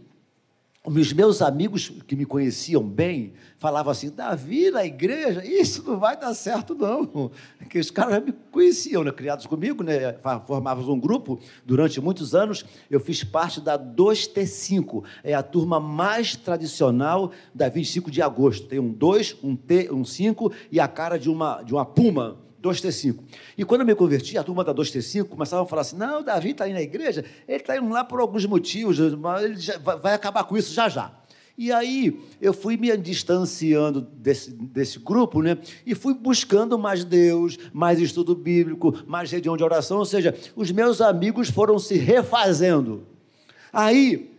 os 0.87 1.13
meus 1.13 1.43
amigos 1.43 1.93
que 2.07 2.15
me 2.15 2.25
conheciam 2.25 2.83
bem 2.83 3.33
falavam 3.59 3.91
assim: 3.91 4.09
Davi, 4.09 4.71
na 4.71 4.85
igreja, 4.85 5.45
isso 5.45 5.83
não 5.85 5.99
vai 5.99 6.17
dar 6.17 6.33
certo, 6.33 6.75
não. 6.75 7.31
Porque 7.59 7.79
os 7.79 7.91
caras 7.91 8.15
já 8.15 8.21
me 8.21 8.33
conheciam, 8.51 9.03
né? 9.03 9.11
criados 9.11 9.47
comigo, 9.47 9.83
né? 9.83 10.17
formávamos 10.47 10.89
um 10.89 10.99
grupo 10.99 11.41
durante 11.65 12.01
muitos 12.01 12.35
anos. 12.35 12.65
Eu 12.89 13.01
fiz 13.01 13.25
parte 13.25 13.61
da 13.61 13.77
2T5, 13.77 15.03
é 15.25 15.35
a 15.35 15.43
turma 15.43 15.81
mais 15.81 16.37
tradicional 16.37 17.33
da 17.53 17.69
25 17.69 18.11
de 18.11 18.23
agosto. 18.23 18.69
Tem 18.69 18.79
um 18.79 18.93
2, 18.93 19.39
um 19.43 19.57
T, 19.57 19.91
um 19.93 20.05
5 20.05 20.53
e 20.71 20.79
a 20.79 20.87
cara 20.87 21.19
de 21.19 21.29
uma, 21.29 21.63
de 21.63 21.75
uma 21.75 21.85
puma 21.85 22.46
2T5. 22.67 23.19
E 23.57 23.65
quando 23.65 23.83
eu 23.83 23.87
me 23.87 23.95
converti, 23.95 24.37
a 24.37 24.43
turma 24.43 24.65
da 24.65 24.75
2T5 24.75 25.25
começava 25.25 25.63
a 25.63 25.67
falar 25.67 25.83
assim: 25.83 25.97
não, 25.97 26.21
o 26.21 26.23
Davi 26.23 26.51
está 26.51 26.69
indo 26.69 26.75
na 26.75 26.83
igreja, 26.83 27.25
ele 27.47 27.59
está 27.59 27.77
indo 27.77 27.89
lá 27.89 28.05
por 28.05 28.21
alguns 28.21 28.45
motivos, 28.47 28.99
mas 29.15 29.45
ele 29.45 29.57
já, 29.57 29.79
vai 29.79 30.15
acabar 30.15 30.45
com 30.45 30.57
isso 30.57 30.73
já 30.73 30.89
já. 30.89 31.13
E 31.59 31.73
aí 31.73 32.21
eu 32.39 32.53
fui 32.53 32.77
me 32.77 32.95
distanciando 32.99 34.03
desse, 34.03 34.51
desse 34.51 34.99
grupo, 34.99 35.41
né? 35.41 35.57
E 35.87 35.95
fui 35.95 36.13
buscando 36.13 36.79
mais 36.79 37.03
Deus, 37.03 37.57
mais 37.73 37.99
estudo 37.99 38.35
bíblico, 38.35 38.95
mais 39.07 39.31
reunião 39.31 39.57
de 39.57 39.65
oração, 39.65 39.99
ou 39.99 40.05
seja, 40.05 40.35
os 40.55 40.71
meus 40.71 41.01
amigos 41.01 41.49
foram 41.49 41.79
se 41.79 41.97
refazendo. 41.97 43.07
Aí 43.73 44.31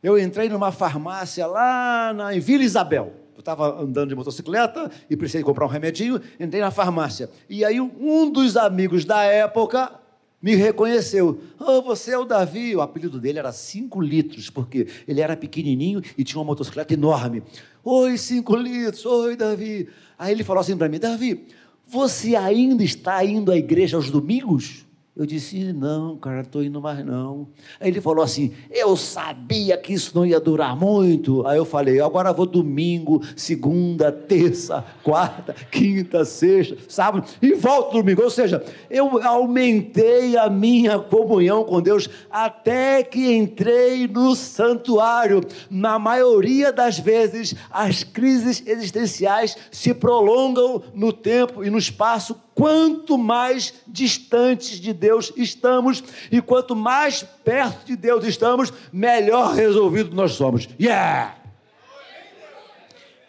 eu 0.00 0.16
entrei 0.16 0.48
numa 0.48 0.70
farmácia 0.70 1.44
lá 1.46 2.12
na, 2.14 2.36
em 2.36 2.38
Vila 2.38 2.62
Isabel 2.62 3.23
estava 3.40 3.80
andando 3.82 4.08
de 4.10 4.14
motocicleta 4.14 4.90
e 5.08 5.16
precisei 5.16 5.42
comprar 5.42 5.64
um 5.64 5.68
remedinho, 5.68 6.20
entrei 6.38 6.60
na 6.60 6.70
farmácia. 6.70 7.30
E 7.48 7.64
aí 7.64 7.80
um 7.80 8.30
dos 8.30 8.56
amigos 8.56 9.04
da 9.04 9.22
época 9.24 10.00
me 10.44 10.54
reconheceu. 10.54 11.40
Oh, 11.58 11.80
você 11.80 12.10
é 12.10 12.18
o 12.18 12.24
Davi. 12.26 12.76
O 12.76 12.82
apelido 12.82 13.18
dele 13.18 13.38
era 13.38 13.50
5 13.50 13.98
litros, 14.02 14.50
porque 14.50 14.86
ele 15.08 15.22
era 15.22 15.34
pequenininho 15.34 16.02
e 16.18 16.22
tinha 16.22 16.38
uma 16.38 16.44
motocicleta 16.44 16.92
enorme. 16.92 17.42
Oi, 17.82 18.18
5 18.18 18.54
litros. 18.56 19.06
Oi, 19.06 19.36
Davi. 19.36 19.88
Aí 20.18 20.32
ele 20.32 20.44
falou 20.44 20.60
assim 20.60 20.76
para 20.76 20.86
mim: 20.86 20.98
Davi, 20.98 21.46
você 21.86 22.36
ainda 22.36 22.84
está 22.84 23.24
indo 23.24 23.50
à 23.50 23.56
igreja 23.56 23.96
aos 23.96 24.10
domingos? 24.10 24.84
Eu 25.16 25.24
disse, 25.24 25.72
não, 25.72 26.16
cara, 26.16 26.40
estou 26.40 26.60
indo 26.60 26.80
mais 26.80 27.06
não. 27.06 27.46
Aí 27.78 27.88
ele 27.88 28.00
falou 28.00 28.24
assim, 28.24 28.52
eu 28.68 28.96
sabia 28.96 29.78
que 29.78 29.92
isso 29.92 30.10
não 30.12 30.26
ia 30.26 30.40
durar 30.40 30.74
muito. 30.74 31.46
Aí 31.46 31.56
eu 31.56 31.64
falei, 31.64 32.00
agora 32.00 32.32
vou 32.32 32.44
domingo, 32.44 33.22
segunda, 33.36 34.10
terça, 34.10 34.84
quarta, 35.04 35.54
quinta, 35.70 36.24
sexta, 36.24 36.76
sábado, 36.88 37.28
e 37.40 37.54
volto 37.54 37.92
domingo. 37.92 38.24
Ou 38.24 38.30
seja, 38.30 38.64
eu 38.90 39.22
aumentei 39.22 40.36
a 40.36 40.50
minha 40.50 40.98
comunhão 40.98 41.62
com 41.62 41.80
Deus 41.80 42.10
até 42.28 43.04
que 43.04 43.36
entrei 43.36 44.08
no 44.08 44.34
santuário. 44.34 45.42
Na 45.70 45.96
maioria 45.96 46.72
das 46.72 46.98
vezes, 46.98 47.54
as 47.70 48.02
crises 48.02 48.64
existenciais 48.66 49.56
se 49.70 49.94
prolongam 49.94 50.82
no 50.92 51.12
tempo 51.12 51.62
e 51.62 51.70
no 51.70 51.78
espaço 51.78 52.34
quanto 52.54 53.18
mais 53.18 53.74
distantes 53.86 54.80
de 54.80 54.92
Deus 54.92 55.32
estamos 55.36 56.02
e 56.30 56.40
quanto 56.40 56.76
mais 56.76 57.22
perto 57.22 57.86
de 57.86 57.96
Deus 57.96 58.24
estamos, 58.24 58.72
melhor 58.92 59.54
resolvido 59.54 60.14
nós 60.14 60.32
somos. 60.32 60.68
Yeah! 60.80 61.36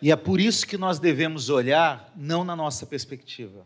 E 0.01 0.11
é 0.11 0.15
por 0.15 0.39
isso 0.39 0.67
que 0.67 0.77
nós 0.77 0.99
devemos 0.99 1.49
olhar 1.49 2.11
não 2.15 2.43
na 2.43 2.55
nossa 2.55 2.85
perspectiva. 2.85 3.65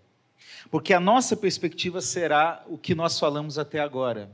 Porque 0.72 0.93
a 0.93 1.00
nossa 1.00 1.36
perspectiva 1.36 2.00
será 2.00 2.63
o 2.67 2.78
que 2.78 2.93
nós 2.93 3.19
falamos 3.19 3.58
até 3.58 3.80
agora, 3.80 4.30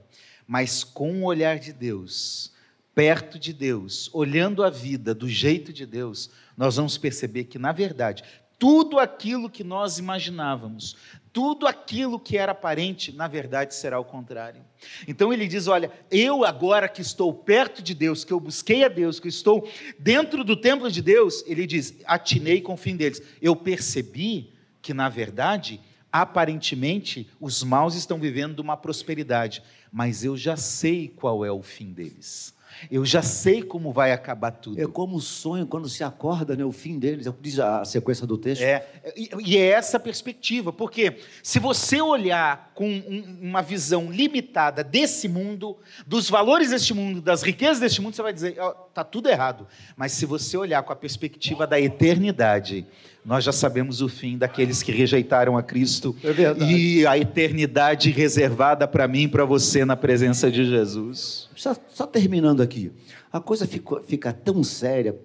mas 0.45 0.83
com 0.83 1.21
o 1.21 1.25
olhar 1.25 1.57
de 1.57 1.71
Deus, 1.71 2.51
perto 2.93 3.39
de 3.39 3.53
Deus, 3.53 4.09
olhando 4.13 4.63
a 4.63 4.69
vida 4.69 5.13
do 5.13 5.27
jeito 5.29 5.73
de 5.73 5.85
Deus, 5.85 6.29
nós 6.57 6.75
vamos 6.75 6.97
perceber 6.97 7.45
que, 7.45 7.57
na 7.57 7.71
verdade, 7.71 8.23
tudo 8.57 8.99
aquilo 8.99 9.49
que 9.49 9.63
nós 9.63 9.97
imaginávamos, 9.97 10.95
tudo 11.35 11.67
aquilo 11.67 12.17
que 12.17 12.37
era 12.37 12.53
aparente, 12.53 13.11
na 13.11 13.27
verdade 13.27 13.75
será 13.75 13.99
o 13.99 14.05
contrário. 14.05 14.61
Então 15.05 15.33
ele 15.33 15.47
diz: 15.47 15.67
Olha, 15.67 15.91
eu 16.09 16.45
agora 16.45 16.87
que 16.87 17.01
estou 17.01 17.33
perto 17.33 17.83
de 17.83 17.93
Deus, 17.93 18.23
que 18.23 18.31
eu 18.31 18.39
busquei 18.39 18.85
a 18.85 18.87
Deus, 18.87 19.19
que 19.19 19.27
estou 19.27 19.69
dentro 19.99 20.45
do 20.45 20.55
templo 20.55 20.89
de 20.89 21.01
Deus, 21.01 21.43
ele 21.45 21.67
diz: 21.67 21.93
atinei 22.05 22.61
com 22.61 22.75
o 22.75 22.77
fim 22.77 22.95
deles. 22.95 23.21
Eu 23.41 23.53
percebi 23.53 24.53
que, 24.81 24.93
na 24.93 25.09
verdade, 25.09 25.81
aparentemente, 26.09 27.29
os 27.41 27.61
maus 27.61 27.95
estão 27.95 28.17
vivendo 28.17 28.61
uma 28.61 28.77
prosperidade, 28.77 29.61
mas 29.91 30.23
eu 30.23 30.37
já 30.37 30.55
sei 30.55 31.09
qual 31.09 31.43
é 31.43 31.51
o 31.51 31.61
fim 31.61 31.91
deles. 31.91 32.54
Eu 32.89 33.05
já 33.05 33.21
sei 33.21 33.61
como 33.61 33.91
vai 33.91 34.11
acabar 34.11 34.51
tudo. 34.51 34.81
É 34.81 34.85
como 34.88 35.17
o 35.17 35.21
sonho 35.21 35.65
quando 35.65 35.89
se 35.89 36.03
acorda, 36.03 36.55
né, 36.55 36.63
o 36.63 36.71
fim 36.71 36.99
deles, 36.99 37.27
diz 37.41 37.59
a 37.59 37.83
sequência 37.85 38.25
do 38.27 38.38
texto. 38.38 38.61
É, 38.61 38.85
e, 39.15 39.29
e 39.43 39.57
é 39.57 39.67
essa 39.67 39.99
perspectiva, 39.99 40.71
porque 40.71 41.17
se 41.41 41.59
você 41.59 42.01
olhar 42.01 42.71
com 42.73 42.88
um, 42.88 43.39
uma 43.41 43.61
visão 43.61 44.11
limitada 44.11 44.83
desse 44.83 45.27
mundo, 45.27 45.77
dos 46.05 46.29
valores 46.29 46.69
deste 46.69 46.93
mundo, 46.93 47.21
das 47.21 47.41
riquezas 47.41 47.79
deste 47.79 48.01
mundo, 48.01 48.15
você 48.15 48.21
vai 48.21 48.33
dizer, 48.33 48.57
está 48.89 49.03
tudo 49.03 49.29
errado. 49.29 49.67
Mas 49.95 50.11
se 50.11 50.25
você 50.25 50.57
olhar 50.57 50.83
com 50.83 50.93
a 50.93 50.95
perspectiva 50.95 51.65
da 51.65 51.79
eternidade, 51.79 52.85
nós 53.25 53.43
já 53.43 53.51
sabemos 53.51 54.01
o 54.01 54.07
fim 54.07 54.38
daqueles 54.38 54.83
que 54.83 54.91
rejeitaram 54.91 55.57
a 55.57 55.63
Cristo 55.63 56.15
é 56.23 56.63
e 56.63 57.07
a 57.07 57.17
eternidade 57.17 58.11
reservada 58.11 58.88
para 58.88 59.07
mim 59.07 59.23
e 59.23 59.27
para 59.27 59.43
você 59.43 59.83
na 59.83 59.95
presença 59.95 60.51
de 60.51 60.63
Jesus. 60.63 61.49
Só, 61.55 61.75
só, 61.91 62.05
terminando 62.05 62.61
aqui, 62.61 62.91
a 63.33 63.39
coisa 63.39 63.65
fica, 63.65 63.99
fica 64.01 64.31
tão 64.31 64.63
séria 64.63 65.17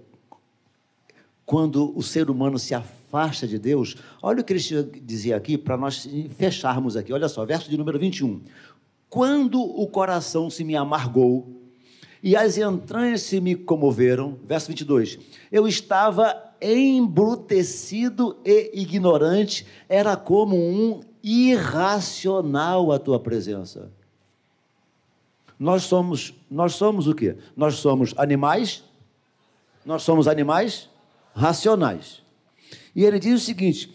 quando 1.45 1.93
o 1.95 2.03
ser 2.03 2.31
humano 2.31 2.59
se 2.59 2.75
afasta 2.75 3.47
de 3.47 3.59
Deus. 3.59 3.97
Olha 4.23 4.41
o 4.41 4.45
que 4.45 4.55
ele 4.55 4.63
dizia 5.03 5.37
aqui 5.37 5.59
para 5.59 5.77
nós 5.77 6.09
fecharmos 6.39 6.97
aqui. 6.97 7.13
Olha 7.13 7.29
só, 7.29 7.45
verso 7.45 7.69
de 7.69 7.77
número 7.77 7.99
21. 7.99 8.41
Quando 9.11 9.61
o 9.61 9.87
coração 9.87 10.49
se 10.49 10.65
me 10.65 10.75
amargou 10.75 11.61
e 12.23 12.35
as 12.35 12.57
entranhas 12.57 13.23
se 13.23 13.43
me 13.43 13.55
comoveram, 13.55 14.39
verso 14.47 14.69
22. 14.69 15.19
Eu 15.53 15.69
estava 15.69 16.50
embrutecido 16.61 18.39
e 18.45 18.71
ignorante, 18.75 19.67
era 19.89 20.17
como 20.17 20.57
um 20.57 21.01
irracional 21.23 22.93
a 22.93 22.99
tua 22.99 23.19
presença. 23.19 23.91
Nós 25.59 25.83
somos, 25.83 26.35
nós 26.51 26.75
somos 26.75 27.07
o 27.07 27.15
quê? 27.15 27.37
Nós 27.57 27.75
somos 27.75 28.15
animais? 28.17 28.83
Nós 29.85 30.03
somos 30.03 30.27
animais 30.27 30.89
racionais. 31.35 32.23
E 32.95 33.05
ele 33.05 33.19
diz 33.19 33.43
o 33.43 33.45
seguinte: 33.45 33.93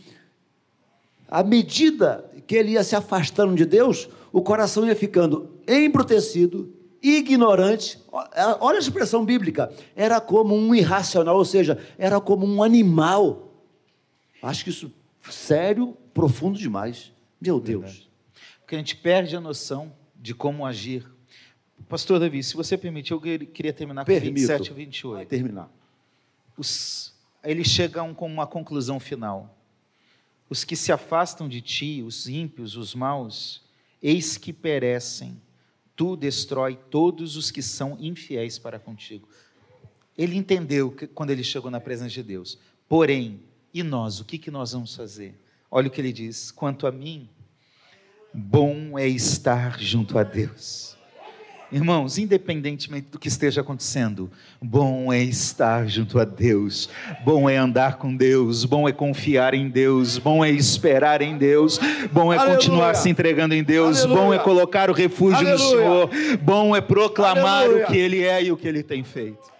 à 1.27 1.43
medida 1.43 2.29
que 2.45 2.55
ele 2.55 2.71
ia 2.71 2.83
se 2.83 2.95
afastando 2.95 3.55
de 3.55 3.65
Deus, 3.65 4.07
o 4.31 4.41
coração 4.41 4.85
ia 4.85 4.95
ficando 4.95 5.49
embrutecido, 5.67 6.74
ignorante, 7.07 7.99
olha 8.59 8.77
a 8.77 8.79
expressão 8.79 9.23
bíblica, 9.23 9.71
era 9.95 10.19
como 10.19 10.55
um 10.55 10.73
irracional, 10.73 11.37
ou 11.37 11.45
seja, 11.45 11.77
era 11.97 12.19
como 12.19 12.45
um 12.45 12.63
animal. 12.63 13.53
Acho 14.41 14.63
que 14.63 14.69
isso 14.69 14.91
sério, 15.29 15.97
profundo 16.13 16.57
demais. 16.57 17.11
Meu 17.39 17.59
Deus. 17.59 17.83
Verdade. 17.83 18.09
Porque 18.61 18.75
a 18.75 18.77
gente 18.79 18.95
perde 18.95 19.35
a 19.35 19.41
noção 19.41 19.93
de 20.15 20.33
como 20.33 20.65
agir. 20.65 21.05
Pastor 21.87 22.19
Davi, 22.19 22.41
se 22.41 22.55
você 22.55 22.77
permitir, 22.77 23.13
eu 23.13 23.21
queria 23.21 23.71
terminar 23.71 24.05
Permito. 24.05 24.33
com 24.33 24.39
27 24.39 24.71
e 24.71 24.73
28. 24.73 25.15
Vai 25.15 25.25
terminar. 25.25 25.69
Os, 26.57 27.13
eles 27.43 27.67
chegam 27.67 28.13
com 28.13 28.25
uma 28.25 28.47
conclusão 28.47 28.99
final. 28.99 29.55
Os 30.49 30.63
que 30.63 30.75
se 30.75 30.91
afastam 30.91 31.47
de 31.47 31.61
ti, 31.61 32.03
os 32.03 32.27
ímpios, 32.27 32.75
os 32.75 32.95
maus, 32.95 33.61
eis 34.01 34.37
que 34.37 34.51
perecem. 34.51 35.39
Tu 35.95 36.15
destrói 36.15 36.77
todos 36.89 37.35
os 37.35 37.51
que 37.51 37.61
são 37.61 37.97
infiéis 37.99 38.59
para 38.59 38.79
contigo. 38.79 39.27
Ele 40.17 40.35
entendeu 40.35 40.91
que, 40.91 41.07
quando 41.07 41.29
ele 41.29 41.43
chegou 41.43 41.71
na 41.71 41.79
presença 41.79 42.11
de 42.11 42.23
Deus. 42.23 42.57
Porém, 42.87 43.41
e 43.73 43.83
nós, 43.83 44.19
o 44.19 44.25
que, 44.25 44.37
que 44.37 44.51
nós 44.51 44.71
vamos 44.71 44.95
fazer? 44.95 45.35
Olha 45.69 45.87
o 45.87 45.91
que 45.91 45.99
ele 45.99 46.13
diz: 46.13 46.51
quanto 46.51 46.87
a 46.87 46.91
mim, 46.91 47.29
bom 48.33 48.97
é 48.97 49.07
estar 49.07 49.79
junto 49.79 50.17
a 50.17 50.23
Deus 50.23 50.94
Irmãos, 51.71 52.17
independentemente 52.17 53.07
do 53.11 53.19
que 53.19 53.27
esteja 53.27 53.61
acontecendo, 53.61 54.29
bom 54.61 55.11
é 55.11 55.21
estar 55.23 55.87
junto 55.87 56.19
a 56.19 56.25
Deus, 56.25 56.89
bom 57.23 57.49
é 57.49 57.57
andar 57.57 57.97
com 57.97 58.15
Deus, 58.15 58.65
bom 58.65 58.87
é 58.87 58.91
confiar 58.91 59.53
em 59.53 59.67
Deus, 59.67 60.17
bom 60.17 60.45
é 60.45 60.51
esperar 60.51 61.21
em 61.21 61.37
Deus, 61.37 61.79
bom 62.11 62.31
é 62.31 62.37
Aleluia. 62.37 62.57
continuar 62.57 62.95
se 62.95 63.09
entregando 63.09 63.55
em 63.55 63.63
Deus, 63.63 64.01
Aleluia. 64.01 64.21
bom 64.21 64.33
é 64.33 64.39
colocar 64.39 64.89
o 64.89 64.93
refúgio 64.93 65.39
Aleluia. 65.39 65.53
no 65.53 65.69
Senhor, 65.69 66.37
bom 66.41 66.75
é 66.75 66.81
proclamar 66.81 67.67
o 67.67 67.85
que 67.87 67.97
Ele 67.97 68.23
é 68.23 68.43
e 68.43 68.51
o 68.51 68.57
que 68.57 68.67
Ele 68.67 68.83
tem 68.83 69.03
feito. 69.03 69.54